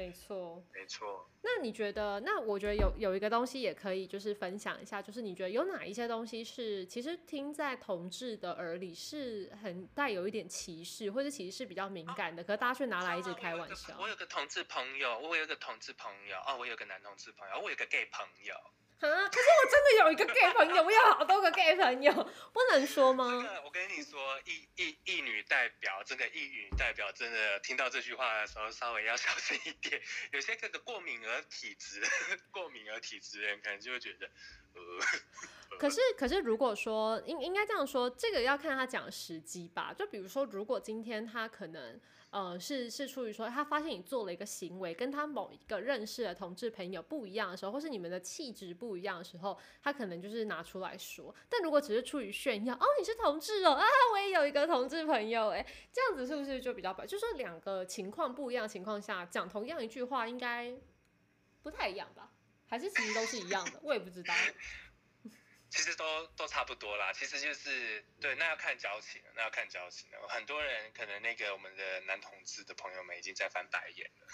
[0.00, 0.64] 没错。
[0.72, 2.20] 没错，那你觉得？
[2.20, 14.08] 那我觉得有有一个东西也可以，就是分享一下，就是你觉得有哪一些东西是其实听在同志的耳里是很带有一点歧视，或者其实是比较敏感的，可是大家却拿来一直开玩笑我。
[14.08, 18.54] 有个同志朋友，我有个同志朋友，哦，我有个男同志朋友，哦我有个 gay 朋友。
[19.00, 19.28] 啊！
[19.28, 22.12] 可是我真的有一个 gay 朋友，我有好多个 gay 朋友，
[22.52, 23.42] 不能说这吗？
[23.42, 30.00] 个我跟你说，异异异女代表，这个异女代表真的听到这句话的时候，稍微要小心一点。
[30.32, 32.02] 有些这个过敏儿体质，
[32.52, 34.26] 过敏儿体质的人可能就会觉得，
[34.74, 39.94] 呃，可是，可是，如果说应应该这样说，这个要看他讲的时机吧。
[39.96, 41.98] 就比如说，如果今天他可能
[42.30, 51.34] 呃是是出于说他发现你做了一个行为跟他某一个认识的同志朋友不一样的时候，或是你们的气质不一样的时候，他可能就是拿出来说。
[51.48, 57.04] 但如果只是出于炫耀，哦你是同志哦啊，我也有一个同志朋友，哎，这样子是不是就比较白？
[57.04, 60.72] 就是说两个情况不一样的情况下讲同样一句话，应该
[61.62, 62.30] 不太一样吧？
[62.66, 63.80] 还是其实都是一样的？
[63.82, 64.32] 我也不知道。
[65.70, 67.12] 其实都都差不多啦。
[67.12, 70.28] 其实就是对，那要看交情，那要看交情了。
[70.28, 74.26] 很多人可能那个我们的男同志的朋友们已经在翻白眼了。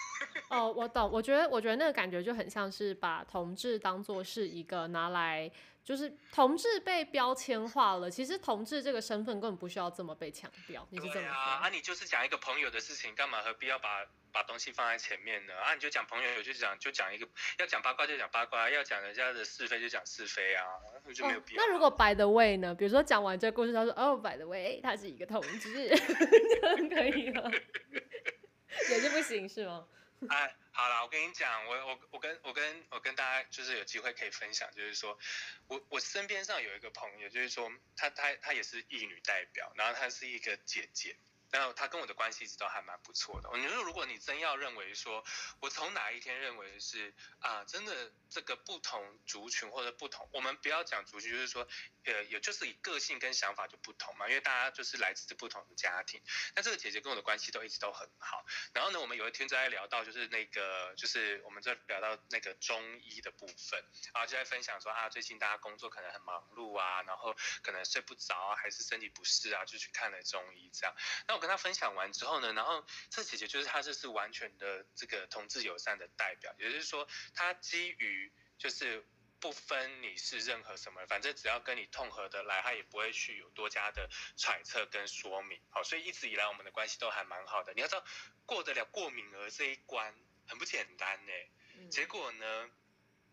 [0.49, 1.09] 哦，我懂。
[1.11, 5.49] 我觉得，我觉得那个感觉就很像是把同志当做是一个拿来，
[5.87, 8.11] 就是同志被标签化了。
[8.11, 10.85] 其实同志这个身份根本不需要这么被强调。
[10.91, 15.53] 你是怎么对啊，啊，你就是讲一个朋友的事情，干嘛何必要把把东西放在前面呢？
[15.53, 17.25] 啊，你就讲朋友，就讲就讲一个，
[17.59, 20.65] 要讲八卦就讲八卦，要讲人家的是非就讲是非啊，
[21.05, 21.63] 那就没有哦必要。
[21.63, 22.75] 那如果 by the way 呢？
[22.75, 27.49] 比如说讲完这个故事，他说哦，by the way，他是一个同志， 这样可以吗？
[28.91, 29.87] 也是不行是吗？
[30.27, 35.17] 哎，好了，我跟你讲，我我我跟我跟我跟大家就是有机会可以分享，就是说
[35.65, 41.17] 我我身边上有一个朋友，就是说她她她也是艺女代表，然后她是一个姐姐。
[41.49, 43.49] 然后她跟我的关系一直都还蛮不错的。
[43.57, 45.23] 你说，如果你真要认为说，
[45.61, 51.67] 我从哪一天认为是啊，真的这个不同族群或者不同，我们不要讲族群，就是说，
[52.03, 56.21] 呃，也就是以个性跟想法就不同嘛，因为大家就是来自不同的家庭。
[56.55, 58.45] 那这个姐姐跟我的关系都一直都很好。
[58.73, 70.95] 然后呢，我们有一天在聊到，就是那个，就是我们在聊到那个中医的部分，然后就在分享说啊，最近大家工作可能很忙碌啊，然后可能睡不着啊，还是身体不适啊，就去看了中医这样。
[71.27, 78.26] 那我跟她分享完之后呢，然后这姐姐就是她就是完全的这个同志友善的代表，也就是说，她基于
[78.57, 79.05] 就是。
[79.39, 85.61] 不分你是任何什么，反正只要跟你痛合得来，他也不会去有多加的揣测跟说明。
[85.69, 87.71] 好，所以一直以来我们的关系都还蛮好的。
[87.75, 88.03] 你要知道，
[88.47, 90.11] 过得了过敏儿这一关
[90.47, 91.31] 很不简单呢。
[91.75, 92.71] 嗯结果呢，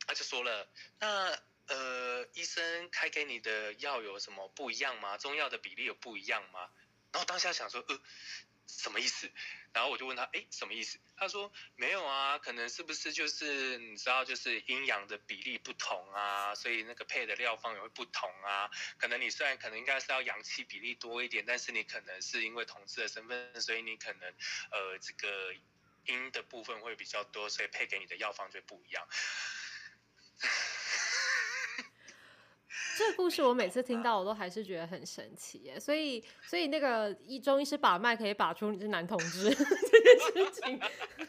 [0.07, 0.69] 他就说了，
[1.01, 5.17] 那呃，医生开给你的药有什么不一样吗？
[5.17, 6.69] 中药的比例有不一样吗？
[7.13, 7.99] 然后当下想说，呃，
[8.67, 9.33] 什么意思？
[9.75, 10.99] 然后我就问他，哎，什么意思？
[11.17, 18.71] 他说没有啊，可能是不是就是你知道，就是阴阳的比例不同啊，所以那个配的料方也会不同啊。
[18.99, 24.33] 可能你虽然可能应该是要阳气比例多一点，但是你可能是因为同志的身份，所以你可能
[24.71, 25.53] 呃这个
[26.07, 29.09] 阴的部分会比较多，所以配给你的药方就不一样。
[32.97, 35.79] 这个故事我每次听到，我都还是觉得很神奇耶。
[35.81, 40.81] 所以，所以那个一中医师把脉可以把出你是男同志 这件事情，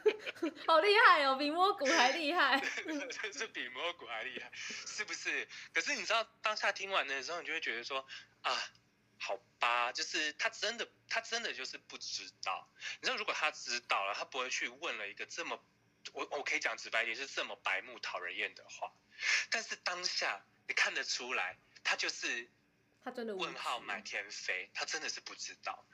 [0.67, 2.61] 好厉害哦，比摸骨还厉害。
[3.09, 5.47] 这是比摸骨还厉害，是不是？
[5.73, 8.05] 可是你知道，当下听完的时候，你就会觉得说
[8.41, 8.55] 啊，
[9.17, 12.67] 好吧，就是他真的，他真的就是不知道。
[13.01, 15.59] 你知道，如果他知道了，他不会去问了一个这么，
[16.13, 18.91] 我我可以讲直白一点，是这么白目讨人厌的话。
[19.49, 20.45] 但是当下。
[20.67, 22.49] 你看得出来，他就是
[23.03, 25.85] 他真的问号满天飞，他真的是不知道。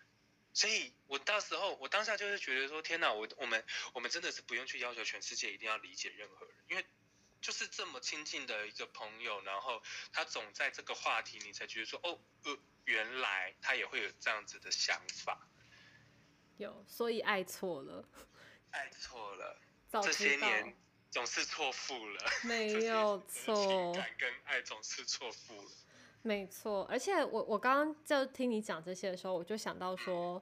[0.54, 6.86] 所以我到时候我当下就是觉得说，天哪，我我们我们真的是不用去要求全世界一定要理解任何人，因为
[7.42, 9.82] 就是这么亲近的一个朋友，然后
[10.12, 15.48] 他总在这个话题，你才觉得说，哦，呃，原来他也会有这样子的想法。
[16.58, 18.08] 有，所以爱错了，
[18.72, 19.62] 爱错了，
[20.04, 20.78] 这些年。
[21.12, 23.54] 总是错付了， 没有错。
[23.54, 25.70] 情感跟爱总是错付了，
[26.22, 26.88] 没错。
[26.90, 30.42] 而且我我刚刚就听你讲这些的时候，我就想到说，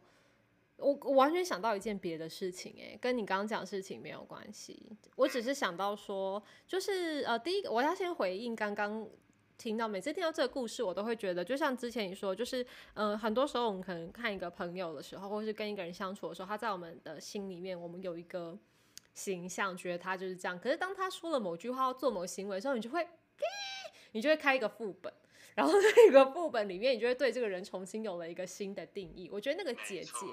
[0.78, 4.96] 我我完全想到一件别的事情，哎，跟你刚刚讲事情没有关系。
[5.16, 9.10] 我只是想到说，就是呃，第一个我要先回应刚刚
[9.58, 18.56] 听到，每次听到这个故事，我都会觉得，就像之前你说，就是嗯，很多时候我们可能看一个朋友的时候，或是跟一个人相处的时候，他在我们的心里面，我们有一个。
[19.20, 23.06] 形象觉得他就是这样，可是当他说了某句话、做某行为的时候，你就会，
[24.14, 25.12] 你就会开一个副本，
[25.56, 29.30] 然后那个副本里面，你就会对这个人重新有了一个新的定义。
[29.30, 30.26] 我觉得那个姐姐，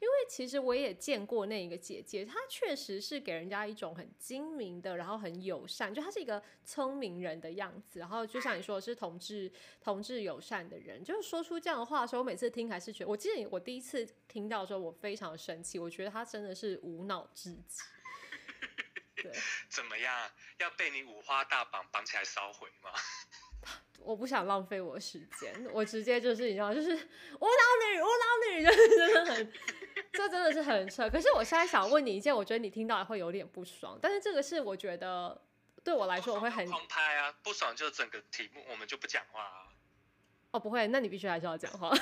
[0.00, 8.00] 因为其实我也见过那一个姐姐，她确实是给人家一种很精明的，然后很友善，就她是一个聪明人的样子。
[8.00, 9.50] 然后就像你说，是同志
[9.80, 17.82] 同志友善的人，就是说出这样的话的时候，我每次听还是觉得，我记得我第一次听到的时候，我非常生气，我觉得她真的是无脑至极。
[19.68, 20.30] 怎么样？
[20.58, 22.90] 要被你五花大绑绑起来烧毁吗？
[24.00, 29.52] 我不想浪费我时间，我直接就是你知道，就是无脑女，无脑女，就是真的很，
[30.12, 31.08] 这真的是很扯。
[31.08, 35.40] 可是我现在想问你一件，我觉得你听到会有点不爽，但是这个是我觉得
[35.84, 39.71] 对我来说我会很拍啊，不爽就整个题目我们就不讲话啊。
[40.52, 41.90] 哦，不会，那你必须还是要讲话。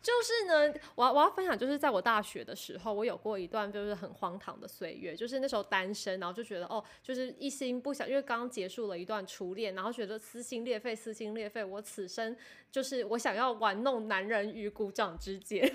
[0.00, 12.36] 就是呢，我我要分享，就是在我大学的时候，我有过一段就是很荒唐的岁月，就是那时候单身，然后就觉得哦，就是一心不想，因为刚刚结束了一段初恋，然后觉得撕心裂肺，撕心裂肺，我此生
[12.70, 15.68] 就是我想要玩弄男人于股掌之间，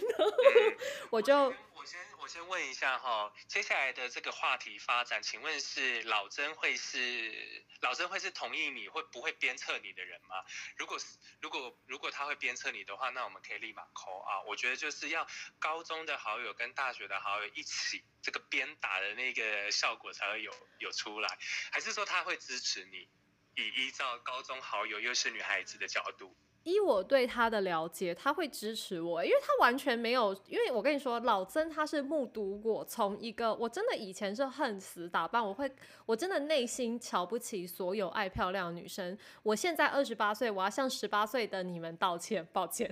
[1.12, 1.54] 我就我
[1.86, 2.00] 先。
[2.22, 10.36] 我先问一下哈，接下来的这个话题发展，请问是老曾会是老曾会是同意你会不会鞭策你的人吗？
[10.78, 11.08] 如果是
[11.42, 14.40] 如果如果他会鞭策你的话，那我们可以立马扣啊。
[14.42, 15.26] 我觉得就是要
[15.58, 21.40] 高中的好友跟大学的好友一起，这个鞭打的那个效果才会有有出来。
[21.72, 23.10] 还是说他会支持你？
[23.56, 26.38] 以依照高中好友又是女孩子的角度。
[26.64, 35.72] 依我对他的了解，他会支持我，因为他完全没有，因为我跟你说，老曾他是目睹过从一个我真的以前是恨死打扮，我会
[36.06, 39.18] 我真的内心瞧不起所有爱漂亮的女生。
[39.42, 42.88] 我现在二十八岁，我要向十八岁的你们道歉，抱歉，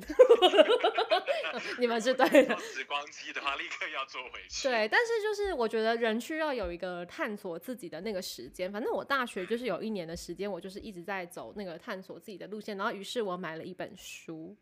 [1.77, 2.57] 你们是对的。
[2.57, 4.67] 时光机的话，立刻要做回去。
[4.67, 8.71] 对，但是就是我觉得人需要有一个探索自己的那个时间。
[8.71, 13.58] 反正我大学就是有一年的时间，我就是一直在走那个探索自己的路线，然后于是我买。
[13.59, 14.55] 了一本书，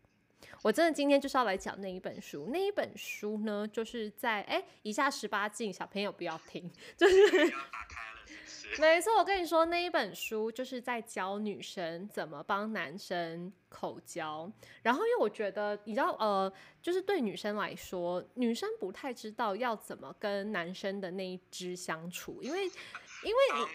[0.62, 2.50] 我真的今天就是要来讲那一本书。
[2.52, 6.70] 那一本书呢，就是在哎，以下十八禁，小朋友不要听。
[6.96, 7.16] 就是
[8.78, 14.52] 没错，我跟你说，那一本书就是在教女生怎么帮男生口交。
[14.82, 23.66] 然后，因为我觉得，你知道，呃，就是对女生来说，女生不太知道要怎么跟男生的那一只相处，因为，因为你。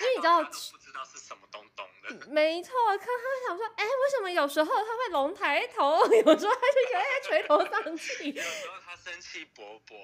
[0.00, 1.97] 因为你知道，不知道是什么东东的。
[2.28, 9.96] 没错，看他想说，哎，为什么有时候他会龙抬头，有时候他就有点垂头丧气， 有时候他生气勃勃。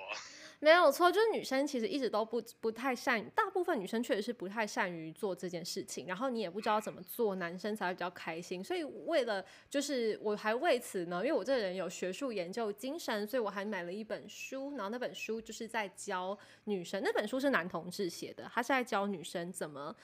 [0.60, 6.06] 没有错，就是女生其实一直都不不太善于，大部分女生确实是不太善于做这件事情。
[6.06, 8.64] 然后你也不知道怎么做，男生才会比较开心。
[8.64, 14.70] 所以为了，就是我还为此呢，因为我这个人有学术研究精神，所以我还买了一本书。
[14.76, 19.94] 然后那本书就是在教女生，那本书是男同志写的，他是在教女生怎么。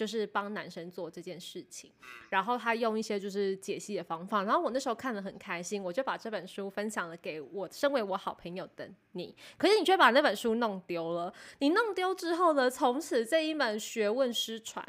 [0.00, 1.92] 就是帮男生做这件事情，
[2.30, 11.30] 然后他用一些就是解析的方法，然后我那时候看得很开心，我就把这本书分享了给我身为我好朋友的你，可是你却把那本书弄丢了。
[11.58, 14.82] 你弄丢之后呢，从此这一门学问失传。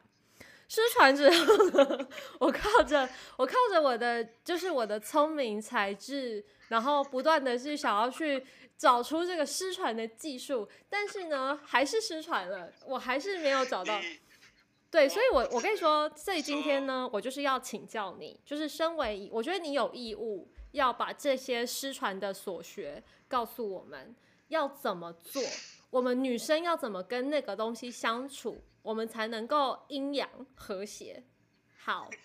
[0.69, 2.07] 失传之后呢，
[2.39, 8.45] 我靠着我靠着我的就是我的聪明才智，然后不断的是想要去
[8.77, 13.99] 找出这个失传的技术，但是呢，还是失传了，我还是没有找到。
[14.91, 24.13] 对，所以我我跟你说，所以今天呢，我就是要请教你，就是身为我觉得你有义务要把这些失传的所学告诉我们，
[24.49, 25.41] 要怎么做，
[25.89, 31.23] 我们女生要怎么跟那个东西相处，我们才能够阴阳和谐。
[31.77, 32.09] 好，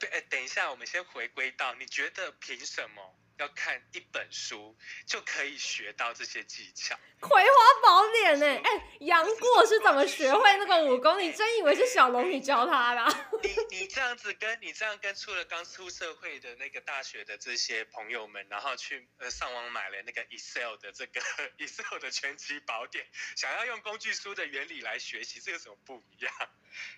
[0.00, 4.76] 对，等一下，我们先回归到，你觉得凭什么要看一本书
[5.06, 6.94] 就可以学到这些技巧？
[7.20, 8.46] 《葵花宝典》呢？
[8.46, 11.18] 哎，杨过是怎么学会那个武功？
[11.20, 21.20] 你真以为是小龙女教他的啊、 你你这样子跟你这样跟出了刚出社会的那个大学的这些朋友们，然后去呃上网买了那个 Excel 的这个
[21.58, 23.06] Excel 的全集宝典，
[23.36, 26.32] 想要用工具书的原理来学习，这有什么不一样？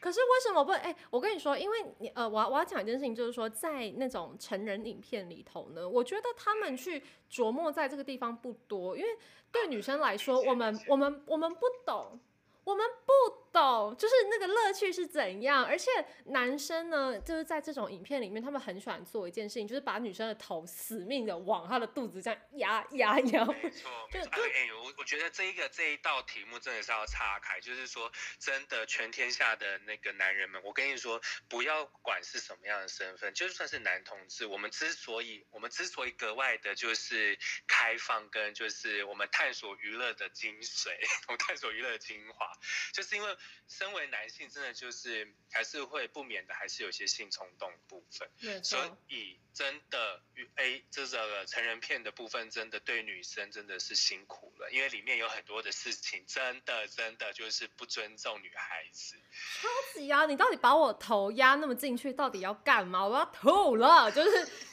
[0.00, 0.72] 可是为什么不？
[0.72, 9.08] 哎、我跟你说，因为你呃，我要我要讲一件事情，就是说，在那种成人影片里头呢，我觉得他们去琢磨在这个地方不多，因为
[9.52, 12.20] 对女生来说，我们我们我们不懂。
[12.64, 13.12] 我们不
[13.52, 15.90] 懂，就是那个乐趣是怎样，而且
[16.26, 23.44] 男生呢，就是在这种影片里面，他们很喜欢做一件事情，就是把女生的头死命的往她的肚子这样压压压。
[23.44, 24.30] 没 错，没错。
[24.32, 40.90] 哎、哎我我觉得这一个这一道题目真的是要岔开，就是说，真的全天下的那个男人们，我跟你说，不要管是什么样的身份，就算是男同志，我们之所以我们之所以格外的就是开放，跟就是我们探索娱乐的精髓，
[41.28, 42.52] 我们探索娱乐的精华，
[42.92, 43.36] 就是因为
[43.68, 48.28] 身为男性，真的就是还是会不免的，还是有些性冲动部分。
[48.40, 59.16] 没所，以真的与 A 这个成人片的部分，真的对女生真的是辛苦了，因为里面有很多的事情，真的真的就是不尊重女孩子。
[59.60, 59.68] 超
[59.98, 60.26] 级啊！
[60.26, 63.04] 你到底把我头压那么进去，到底要干嘛？
[63.04, 64.30] 我要吐了，就是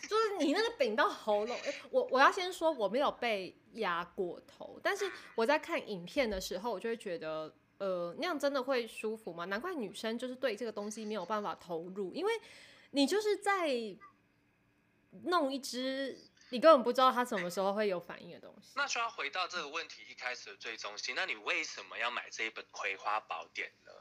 [0.07, 1.59] 就是你那个顶到喉咙。
[1.61, 7.55] 诶我我要先说我没有被压过头，但是我在看影片的时候，我就会觉得。
[7.83, 9.43] 呃，那样真的会舒服吗？
[9.45, 12.31] 难怪女生就是对这个东西没有办法投入，因为
[12.91, 13.67] 你就是在
[15.23, 16.17] 弄一只
[16.49, 18.71] 你根本不知道它什么时候会有反应的东西。
[18.77, 23.91] 那就要回到这个问题一开始的最中心，那你为什么要买这一本《葵花宝典》呢？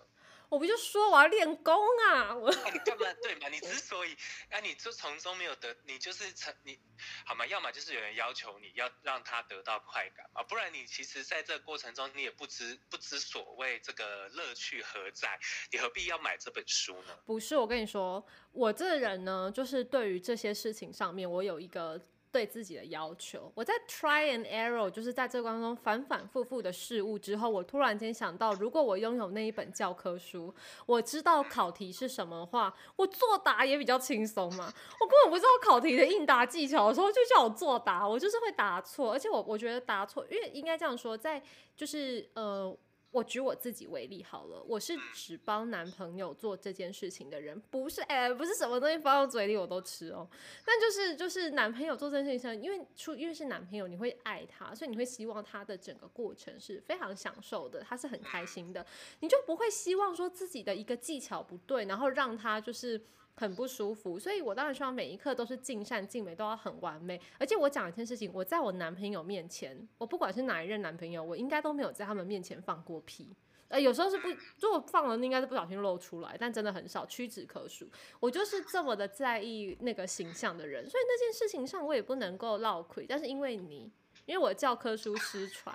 [0.52, 1.74] 我不就说我要练功
[2.10, 2.36] 啊？
[2.36, 3.48] 我啊你干嘛对嘛？
[3.48, 4.14] 你之所以，
[4.50, 6.78] 那、你就从中没有得，你就是成你，
[7.24, 7.46] 好吗？
[7.46, 15.40] 要么就是有人要求你要让他得到快感嘛，不然你其实在这个过程中你也不知不知所谓这个乐趣何在，
[15.70, 17.18] 你何必要买这本书呢？
[17.24, 18.22] 不是，我跟你说，
[18.52, 21.98] 我这人呢，就是对于这些事情上面，我有一个
[22.32, 23.52] 对自己的要求。
[23.54, 30.52] 我在 try and error，就是在这个当中反反复复的事物之后，我突然间想到，如果我拥有那一本教科书，
[30.86, 34.72] 我知道考题是什么话，我作答也比较轻松嘛。
[34.98, 41.42] 我根本不知道考题的应答技巧的时候，就叫我作答，我就是会答错，而且我我觉得答错，因为应该这样说，在
[41.76, 42.74] 就是呃。
[43.12, 50.26] 我举我自己为例好了，我是只帮男朋友做这件事情的人，不是哎、不是什么东西放到嘴里我都吃哦。
[50.64, 58.84] 但就是就是男朋友做这件事情，因为出因为是男朋友，你会爱他，所以你会希望他的整个过程是非常享受的，他是很开心的，
[59.20, 63.00] 你就不会希望说自己的一个技巧不对，然后让他就是。
[63.34, 67.20] 很不舒服，所以我当然希望每一刻都是尽善尽美，都要很完美。
[67.38, 73.34] 而且我讲一件事情，我在我男朋友面前，我不管是哪一任男朋友，我应该都没有在他们面前放过屁。
[73.68, 74.28] 呃，有时候是不，
[74.60, 77.88] 如果放了，应该是不小心露出来，但真的很少，屈指可数。
[78.20, 83.06] 我就是这么的在意那个形象的人，所以那件事情上我也不能够落亏。
[83.08, 83.90] 但是因为你，
[84.26, 85.74] 因为我教科书失传，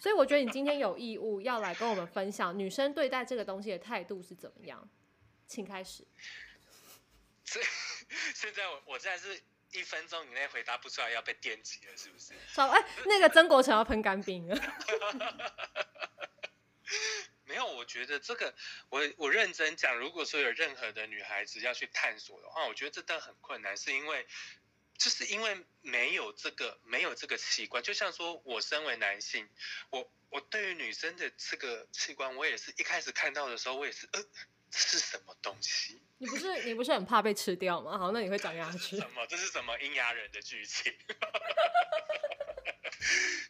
[0.00, 4.88] 所以我觉得你今天有义务要来跟我们分享女生对待这个东西的态度是怎么样。
[5.46, 6.06] 请开始。
[7.44, 7.60] 这
[8.34, 9.40] 现在我我现在是
[9.72, 12.32] 一分钟以内回答不出来要被电击了，是不是？
[12.54, 14.56] 好，哎、那个曾国成要喷干冰了。
[17.46, 18.54] 没有，我觉得这个，
[18.88, 24.26] 我我认真讲，如果说有任何的女孩子要去探索的话，我觉得这都很困难，是因为，
[24.96, 29.48] 就是因为没有这个没有这个器官，就像说我身为男性，
[29.90, 34.24] 我我对于女生的这个器官，我也是一开始看到的时候，我也是呃，
[34.70, 36.00] 这是什么东西？
[36.24, 37.98] 你不是你不是很怕被吃掉吗？
[37.98, 38.96] 好，那你会讲牙齿。
[38.96, 39.26] 什么？
[39.28, 40.90] 这是什么阴阳人的剧情？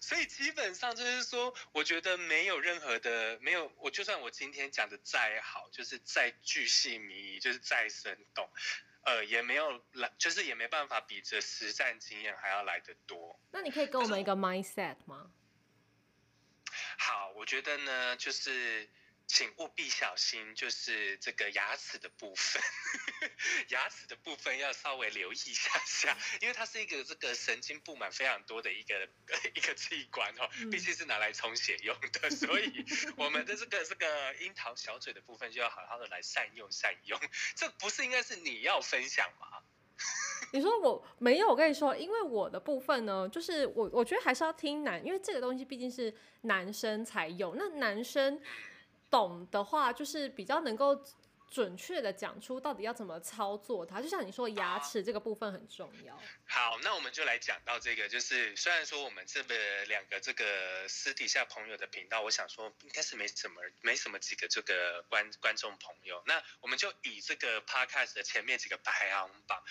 [0.01, 8.49] 所 所以基本上就是说，我觉得没有任何的没有，我就算我今天讲的再好，就是再巨细靡遗，就是再生动，
[9.03, 13.41] 呃，也没有来，就是也没办法比这实战经验还要来得多。
[13.51, 15.33] 那你可以给我们一个 mindset 吗？
[16.97, 18.89] 好，我觉得呢，就是
[19.35, 22.63] 请务必小心，就是这个牙齿的部分，
[23.71, 29.09] 牙齿的部分要稍微留意一下下，因为它是一个这个神经布满非常多的一个
[29.57, 32.85] 一个器官哦，毕竟是拿来充血用的，所以
[33.19, 37.19] 我们的这个这个樱桃小嘴的部分就要好好的来善用善用，
[37.57, 39.65] 这不是应该是你要分享吗？
[40.53, 48.41] 你说我没有，我跟你说，因为我的部分呢，就是我我觉得还是要听男，因为这个东西毕竟是男生才有，那男生
[49.15, 51.01] 懂的话，就是比较能够
[51.49, 54.03] 准确的讲出到底要怎么操作它。
[54.03, 56.19] 就像你说牙齿这个部分很重要。
[56.49, 59.55] 好，那我们就来讲到这个，就是虽然说我们这个
[59.85, 69.63] 两个这个私底下朋友的频道，我想说应该是没什么没什么几个这个观观众朋友，那我们就以这个 podcast 的前面几个排行榜。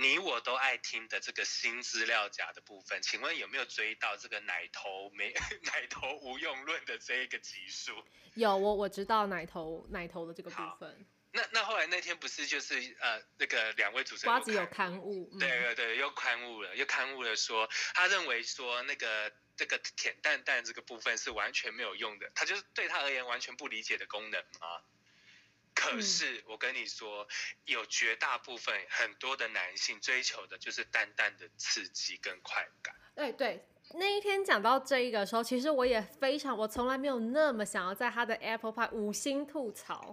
[0.00, 5.32] 你我都爱听的这个新资料夹的部分，请问有没有追到这个奶头没
[5.74, 8.04] 奶头无用论的这一个集数？
[8.34, 11.04] 有，我我知道奶头奶头的这个部分。
[11.32, 24.80] 那那后来那天不是就是呃那个两位主持人瓜子有刊物，对对对，又刊物了，又刊物了，说他认为说那个这个舔蛋蛋这个部分是完全没有用的，他就是对他而言完全不理解的功能吗？
[25.80, 27.24] 可是我跟你说，
[27.66, 32.92] 有绝大部分很多的男性追求的就是淡淡的刺激跟快感。
[33.14, 33.64] 对对，
[33.94, 40.12] 那一天讲到这一个时候，其实我也非常，我从来没有那么想要在他的 Apple Pie 五星吐槽。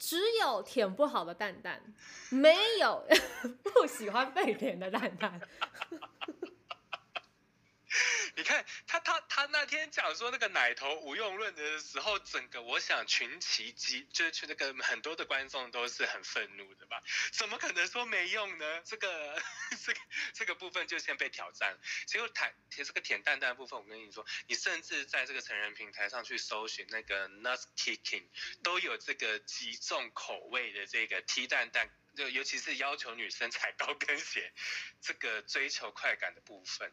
[0.00, 1.80] 只有舔不好的蛋蛋，
[2.30, 3.06] 没有
[3.62, 5.40] 不喜欢被舔的蛋蛋。
[8.38, 17.02] 你看他他他那天讲说那个奶头无用论的时候，整个我想群起激，就是去那个很多的观众都是很愤怒的吧？
[17.32, 18.80] 怎么可能说没用呢？
[18.84, 19.42] 这个
[19.84, 20.00] 这个
[20.34, 21.76] 这个部分就先被挑战。
[22.06, 28.22] 结果舔舔这个舔蛋蛋部分，我跟你说，你甚至在这个成人平台上去搜寻那个 nut kicking，
[28.62, 34.52] 都有这个极重口味的这个踢蛋蛋，就尤其是要求女生踩高跟鞋，
[35.00, 36.92] 这个追求快感的部分。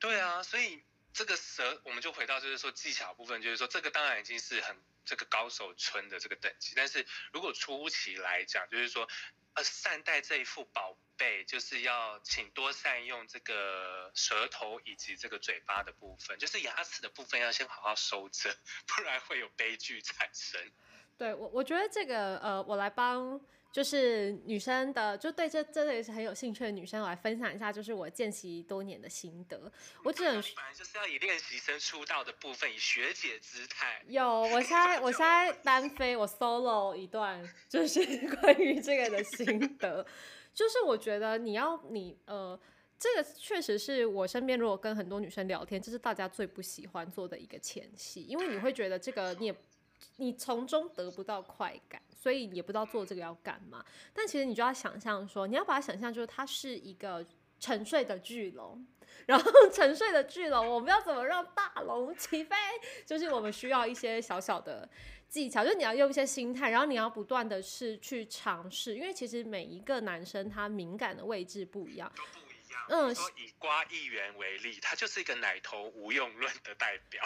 [0.00, 0.82] 对啊，所以
[1.12, 4.74] 这个蛇，我们就回到就是说技巧部分，就是说这个当然已经是很
[5.04, 9.06] 这个高手村的这个等级，但是如果初期来讲，就是说
[9.54, 20.72] 呃善待这一副宝贝，就是要请多善用这个舌头以及这个嘴巴的部分，就是牙齿的部分要先好好收着，不然会有悲剧产生。
[21.18, 23.38] 对我，我觉得这个呃，我来帮。
[23.72, 29.70] 就是女生的，就对这这类是很有兴趣的女生，我来分享一下，就是我见习多年的心得。
[30.02, 34.02] 我只能，反正就是要以练习生出道的部分，以学姐姿态。
[34.08, 38.00] 有， 我现在我现在单飞，我 solo 一段，就是
[38.36, 40.04] 关于这个的心得。
[40.52, 42.58] 就是我觉得你要你呃，
[42.98, 49.54] 这个确实是我身边如果跟很多女生聊天，这是大家最不喜欢做的一个前戏，因为你会觉得这个你也
[50.16, 52.02] 你从中得不到快感。
[52.20, 57.24] 所以也不知道做这个要干嘛，但其实你就要想象说，你要把它想象就是它是一个
[57.58, 58.86] 沉睡的巨龙，
[59.24, 62.54] 然后 沉睡的巨龙，我们要怎么让大龙起飞？
[63.06, 64.86] 就是我们需要一些小小的
[65.30, 72.82] 技巧，就是你要用一些心态，然后你要不断的是去尝试，因为其实每一个男生他敏感的位置不一样，都不一样。
[72.90, 77.22] 嗯，说以瓜议员为例，他就是一个奶头无用论的代表。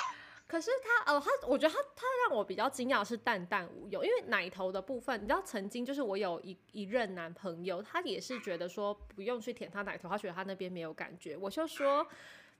[0.46, 12.06] 可是他，哦，他，我觉得他，他让我比较惊讶是淡淡无用，因为奶头的部分，你知道，曾经就是我有一一任男朋友，他也是觉得说不用去舔他奶头，他觉得他那边没有感觉，我就说，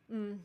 [0.09, 0.45] 嗯，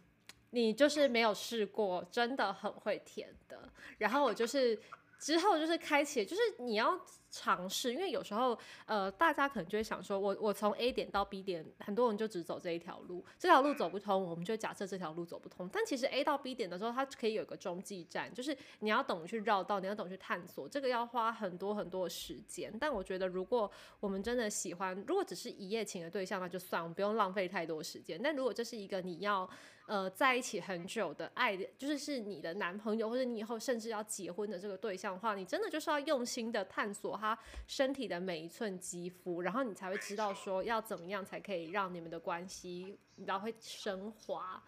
[0.50, 4.80] 你就是没有试过，真的很会舔的，然后我就是
[5.18, 7.00] 之后就是开启，就是你要。
[7.32, 15.70] 尝试，因为有时候，呃，大家可能就会想说，我我从 A 点到 B 点，很多人就只走这一条路，这条路走不通，我们就假设这条路走不通。
[15.72, 22.74] 但其实 A 到 B 点的时候，它可以有一个中继站，就是你要懂去绕道，你要懂去探索，这个要花很多很多的时间。
[22.80, 23.70] 但我觉得，如果
[24.00, 28.20] 我们真的喜欢，如果只是一夜情的对象，那就算，我们不用浪费太多时间。
[28.22, 29.48] 但如果这是一个你要
[29.86, 37.19] 呃在一起很久的爱，就是是你的男朋友，或者你以后甚至要结婚的这个对象的话，你真的就是要用心的探索。
[37.20, 44.64] 他身体的每一寸肌肤，然后你才会知道说要怎么样才可以让你们的关系然后会升华。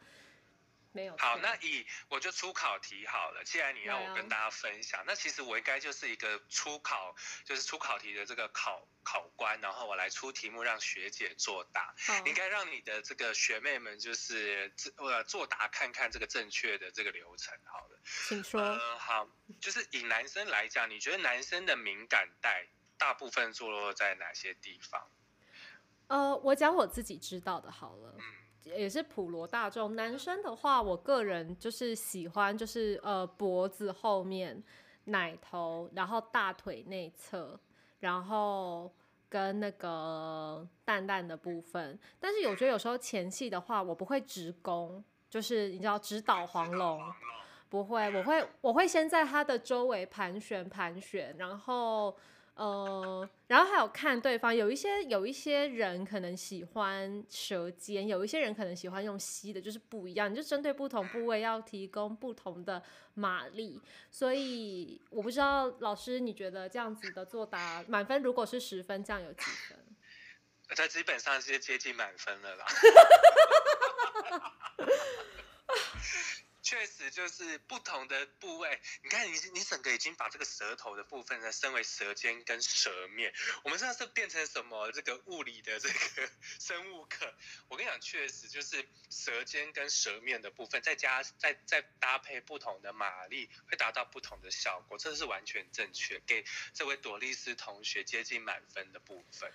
[0.94, 3.44] 没有好，那以我就出考题好了。
[3.46, 7.16] 既然你要我跟大家分享，那其实我应该就是一个出考，
[7.46, 18.00] 就是出考题的这个考考官，然后我来出题目让学姐作答，好应该让你的这个学妹们就是自呃作答看看这个正确的这个流程好了。
[18.28, 18.62] 请说。
[18.62, 19.30] 呃，好，
[19.60, 22.68] 就是以男生来讲，你觉得男生的敏感带
[22.98, 25.10] 大部分坐落在哪些地方？
[26.08, 28.24] 呃，我讲我自己知道的好了，嗯
[28.64, 29.96] 也是普罗大众。
[29.96, 34.64] 男生的话，我个人就是喜欢，就是呃脖子后面、
[35.06, 37.60] 奶头，然后大腿内侧，
[38.00, 38.92] 然后
[39.30, 41.98] 跟那个蛋蛋的部分。
[42.20, 47.02] 但是我觉得有时候前戏的话，我不会直攻，就是你知道直捣黄龙。
[47.70, 52.14] 不会，我会我会先在它的周围盘旋盘旋，然后
[52.62, 62.84] 呃，然后还有看对方，有一些有一些人可能喜欢舌尖，有一些人可能喜欢用吸的，就是不一样，你就针对不同部位要提供不同的
[63.16, 63.82] 马力，
[64.12, 69.80] 所以我不知道老师你觉得这样子的作答满分如果是十分，这样有几分？
[70.78, 72.66] 它基本上是接近满分了啦。
[76.62, 83.34] 确实就是不同的部位，你看你你整个已经把这个舌头的部分呢，升为舌尖跟舌面。
[83.64, 87.34] 我们现在是变成什么这个物理的这个 生物课？
[87.68, 99.52] 我跟你讲，确实就是舌尖跟舌面的部分，再加再再搭配不同的马力，会达到不同的效果，这是完全正确，给这位朵丽丝同学接近满分的部分。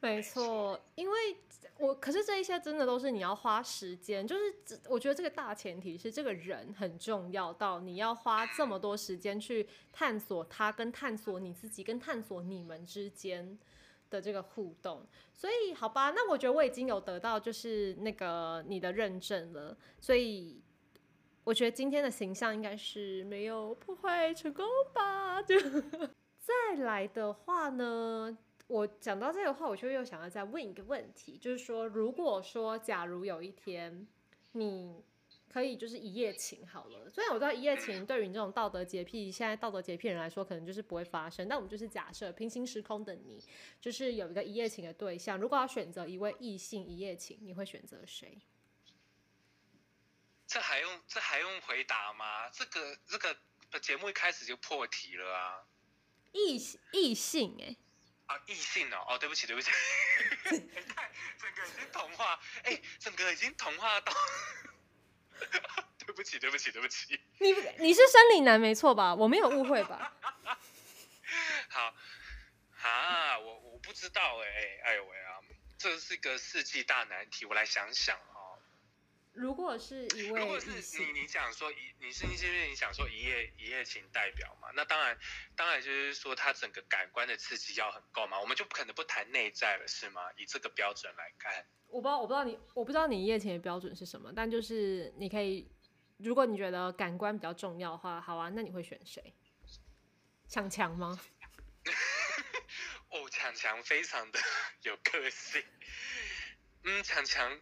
[0.00, 1.36] 没错，因为
[1.78, 13.58] 我可是这一些真的都是你要花时间，就是我觉得这个大前提是这个人很重要到你要花这么多时间去探索他，跟探索你自己，跟探索你们之间
[14.10, 15.04] 的这个互动。
[15.32, 20.62] 所以好吧，那我觉得我已经有得到就是那个你的认证了，所以。
[21.44, 25.40] 我觉得今天的形象应该是没有破坏成功吧。
[25.40, 25.58] 就
[26.44, 28.36] 再来的话呢，
[28.68, 34.06] 我讲到这个话，我就又想要再问一个问题，就是说，如果说假如有一天
[34.52, 35.02] 你
[35.50, 43.42] 可以就是一夜情好了，虽然我知道一夜情对于你这种道德洁癖，现在道德洁癖人来说可能就是不会发生，但我们就是假设平行时空的你，
[43.80, 48.38] 就是有一个一夜情的对象，如果要选择一位异性一夜情，你会选择谁？
[50.46, 52.50] 这还用这还用回答吗？
[52.50, 53.34] 这个这个
[53.80, 55.64] 节目一开始就破题了啊！
[56.32, 56.58] 异
[56.92, 57.76] 异性哎、
[58.28, 59.70] 啊，异性哦，哦，对不起，对不起，
[60.94, 64.12] 太整个已经同化，哎，整个已经同化到，
[65.98, 69.14] 对不起，对不起，对不起，你你是生理男没错吧？
[69.14, 70.12] 我没有误会吧？
[71.70, 71.94] 好，
[72.82, 75.40] 啊，我我不知道哎，哎呦喂啊，
[75.78, 78.37] 这是个世纪大难题，我来想想哦。
[79.38, 84.68] 如果是一如果是你，你想说一，你是因为你想说一夜一夜情代表嘛？
[84.74, 85.16] 那当然，
[85.54, 90.22] 当然就是说他整个感官的刺激要很够嘛，我们就不可能不谈内在了，是吗？
[90.36, 95.70] 以这个标准来看，我不知道，我不知道你，我不知道你一夜情的标准是什么，但就是你可以，
[96.16, 99.34] 如果你觉得感官比较重要的话，好啊，那你会选谁？
[100.48, 101.18] 强强吗？
[103.10, 104.40] 哦，强强非常的
[104.82, 105.62] 有个性，
[106.82, 107.60] 嗯，强强，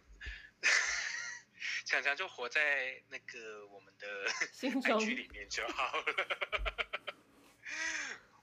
[1.87, 6.03] 强强就活在那个我们的心中里面就好了。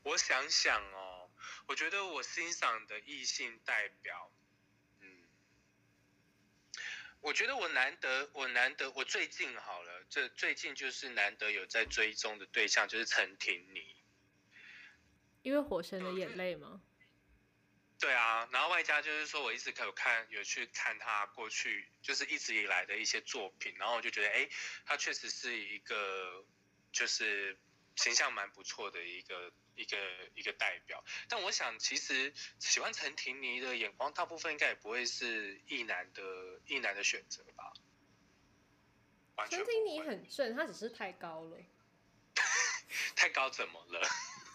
[0.02, 1.30] 我想想哦，
[1.66, 4.32] 我觉得我欣赏的异性代表，
[5.00, 5.24] 嗯，
[7.20, 13.94] 我觉得我难得，我难得，我最近好了，这最近就是难得有在追踪的对象，就是陈婷妮。
[15.42, 16.80] 因为火神的眼泪吗？
[18.04, 24.46] 对啊，然后外加就是说，我一直有看有去看他过去就是一直以来的一些作品，然后我就觉得，哎，
[24.84, 26.44] 他确实是一个
[26.92, 27.58] 就是
[27.96, 29.96] 形象蛮不错的一个一个
[30.34, 31.02] 一个代表。
[31.30, 36.22] 但我想，其实喜欢陈婷妮的眼光，大部分应该也不会是异男的
[36.66, 37.72] 异男的选择吧？
[39.48, 41.56] 陈婷妮很正，她只是太高了。
[43.16, 44.06] 太高怎么了？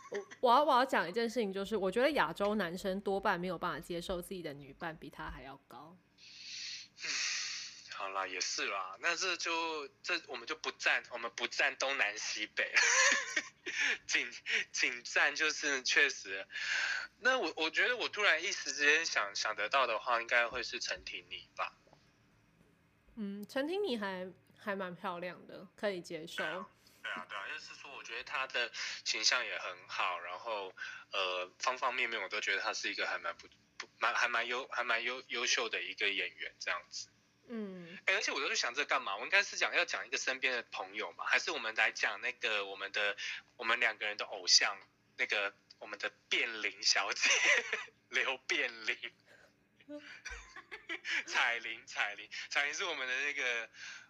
[0.09, 5.95] 我我要我要讲一件事情，就是我觉得亚洲男生多半没有办法接受自己的女伴比他还要高。
[7.91, 12.73] 好啦，也是啦，那这就这我们就不站，我们不站东南西北，
[14.07, 14.25] 仅
[14.71, 16.47] 仅站就是确实。
[17.19, 21.73] 那我我觉得我突然一时之间想想得到的话，应该会是陈婷妮吧。
[23.15, 26.65] 嗯，陈婷妮还还蛮漂亮的，可以接受。
[27.09, 28.71] 对啊，对啊，就是说，我觉得他的
[29.03, 30.75] 形象也很好，然后
[31.11, 33.47] 呃，方方面面我都觉得他是一个还蛮不
[33.77, 37.09] 不蛮还蛮优还蛮优优秀的一个演员这样子。
[37.47, 39.17] 嗯，哎、而且我都在想这干嘛？
[39.17, 43.17] 我应该是讲要讲一个身边的朋友嘛，还是我们来讲那个我们的
[43.57, 44.77] 我们两个人的偶像，
[45.17, 47.31] 那个我们的变玲小姐
[48.09, 48.95] 刘变玲，
[51.25, 53.67] 彩玲彩玲彩玲是我们的那个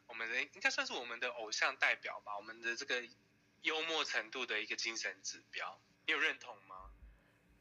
[0.09, 3.01] 我们的应该算是我们的偶像代表吧，我们的这个
[3.61, 6.91] 幽默程度的一个精神指标，你有认同吗？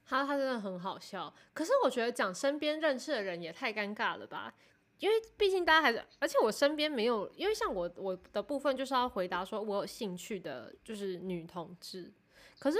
[0.05, 4.55] 他他真的很好笑，可是我觉得讲身边认识的人也太尴尬了吧，
[4.99, 12.11] 因为毕竟大家还是，而且我身边没有，因为像我我的部分就是要回答说我有兴趣的就是女同志，
[12.59, 12.79] 可是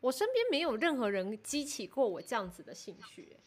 [0.00, 3.40] 我身边没有任何人激起过我这样子的兴趣、欸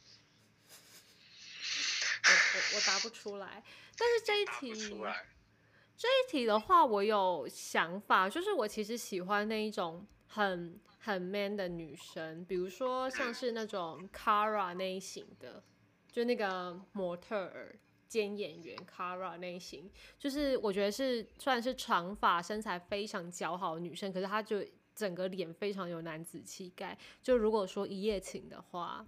[2.29, 3.63] 我我我答不出来，
[3.99, 4.73] 但是这一题。
[6.01, 15.61] 这一题的话，我有想法，就是我其实喜欢那一种很很 man 的女生，比如说像是那种 Kara 那一型的，
[16.09, 17.77] 就那个模特儿
[18.07, 26.97] 兼演员 Kara 那一型，就是我觉得是虽然是长发、身材非常姣好的女生，可是她就整个脸非常有男子气概。
[27.21, 29.05] 就如果说一夜情的话。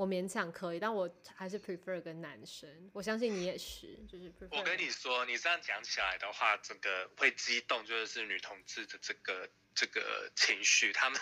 [0.00, 2.90] 我勉强可以，但我还是 prefer 跟男生。
[2.94, 4.56] 我相信你也是，就是 prefer。
[4.56, 11.20] 我跟你说，你这样讲起来的话，整个会激动，就是女同志的这个这个情绪，他们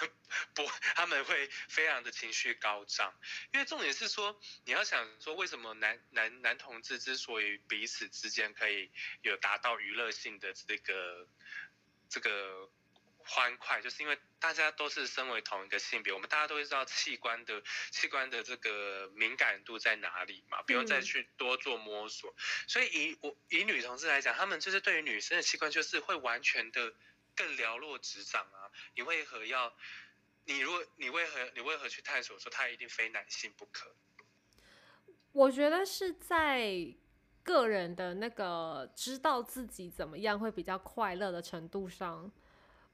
[0.55, 0.65] 不，
[0.95, 3.13] 他们会非常的情绪高涨。
[3.53, 11.27] 因为重点是说，你要想说，为什么男男男同志之所以彼此之间可以有达到娱乐性的这个
[12.09, 12.71] 这个
[13.29, 22.35] 欢快，就是因为大家都是身为同一个性别，我们大家都会知道器官的器官的这个敏感度在哪里嘛，不用再嗯去多做摸索。
[22.67, 26.95] 所以以我以女同志来讲，她们就是对于女生的器官就是会完全的
[27.37, 28.73] 更了若指掌啊。
[28.95, 29.73] 你为何要？
[30.47, 33.95] 你如果你为何你为何去探索说她一定非男性不可？
[35.33, 36.95] 我觉得是在
[37.43, 42.33] 个人的那个知道自己怎么样会比较快乐的程度上，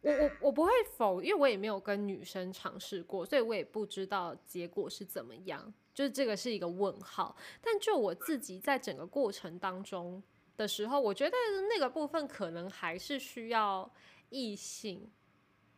[0.05, 7.35] 我我我不会否，因为我也没有跟女生尝试过，所以我也不知道结果是怎么样，就是这个是一个问号。
[7.63, 10.23] 但就我自己在整个过程当中
[10.59, 11.37] 的时候，我觉得
[11.71, 13.91] 那个部分可能还是需要
[14.29, 15.11] 异性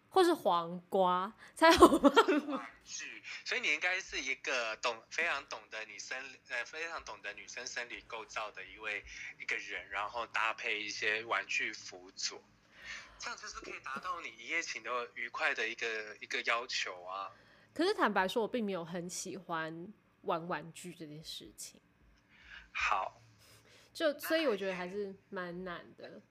[0.09, 2.71] 或是黄瓜才有办法。
[2.83, 6.19] 具，所以你应该是一个懂非常懂得你生
[6.49, 9.05] 呃非常懂得女生生理构造的一位
[9.41, 12.43] 一个人，然后搭配一些玩具辅佐，
[13.19, 17.33] 这样就是可以达到你一夜情的愉快的一个一个要求啊。
[17.75, 19.93] 可是坦白说，我并没有很喜欢
[20.23, 21.81] 玩玩具这件事情，
[22.73, 23.21] 好，
[23.93, 26.23] 就所以我觉得还是蛮难的。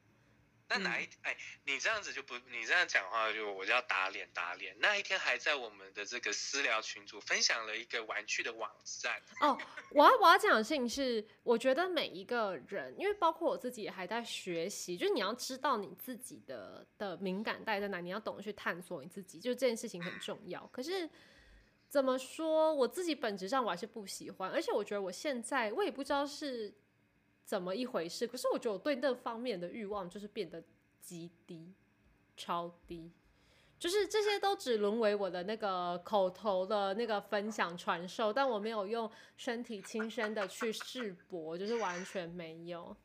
[0.68, 4.76] 那哪一哎，你这样子就不，你这样讲话就我就要打脸打脸。
[4.80, 9.58] 那一天还在我们的这个私聊群组分享了一个玩具的网站，哦，
[9.92, 20.66] 我要我要讲的事情是，我觉得每一个人，因为包括我自己也还在学习，就是你要知道你自己的的敏感带在哪，你要懂得去探索你自己，就这件事情很重要。
[20.74, 21.08] 可是
[21.88, 26.74] 怎么说，我自己本质上我还是不喜欢，而且我觉得我现在我也不知道是
[27.46, 30.62] 怎么一回事，可是我觉得我对那方面的欲望就是变得
[31.00, 31.74] 极低，
[32.36, 33.14] 超低。
[33.78, 42.96] 就是这些都只沦为我的那个口头的那个分享传授，但我没有用身体亲身的去试博，就是完全没有。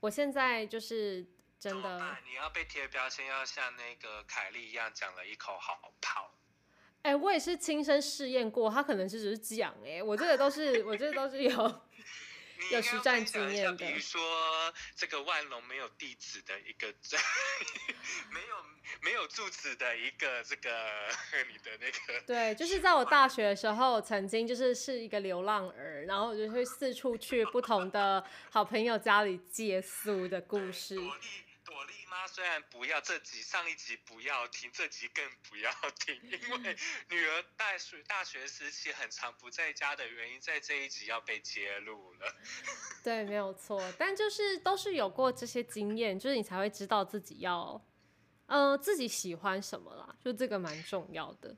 [0.00, 1.24] 我现在就是
[1.58, 2.16] 真的？
[2.26, 6.32] 你要被贴标签，要像那个凯莉一样讲了一口好泡。
[7.02, 11.80] 哎、我也是亲身试验过，他可能是只是讲，哎，我这个都是，我这个都是有，
[12.70, 14.20] 有实战经验的比如说
[14.94, 16.86] 这个万隆没有地址的一个，
[18.32, 18.56] 没有
[19.02, 20.70] 没有住址的一个这个
[21.50, 30.96] 你的那个，对，就是在我大学的时候，曾经就是是一个流浪儿，然后我就会四处去不同的好朋友家里借宿的故事。
[32.16, 36.76] 朵莉朵莉妈虽然不要这集上一集不要听，这集更不要听，因为
[37.10, 42.34] 女儿大学大学时期很长不在家的原因，在这一集要被揭露了。
[43.04, 47.80] 对，没有错，但就是都是有过这些经验，就是你才会知道自己要，
[48.46, 51.54] 呃，自己喜欢什么啦，就这个蛮重要的。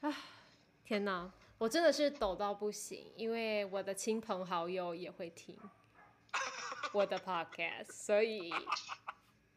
[0.00, 0.14] 啊，
[0.84, 5.58] 天哪，我真的是抖到不行，因为我的亲朋好友也会听
[6.92, 8.52] 我的 podcast，所以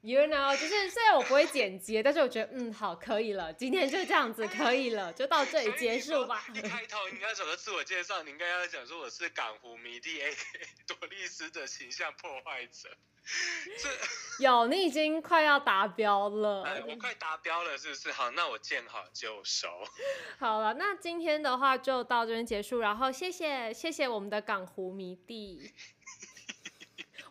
[0.01, 6.43] you know，就是虽然我不会剪接，但是我觉得嗯好可以了，今天就这样子可以了，就到这里结束吧。
[6.53, 8.23] 一开头你要怎么自我介绍？
[8.23, 12.89] 你应该要讲说我是港湖迷弟 A K 朵莉丝的形象破坏者。
[13.77, 16.63] 这有，你已经快要达标了。
[16.63, 18.11] 哎，我快达标了，是不是？
[18.11, 19.67] 好，那我见好就收。
[20.39, 25.71] 好了，那今天的话就到这边结束，然后谢谢谢谢我们的港湖迷弟，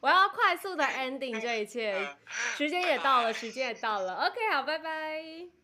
[0.01, 2.09] 我要快速的 ending 这一切，
[2.57, 4.27] 时间也到了，时间也到了。
[4.27, 5.60] OK，好，拜拜。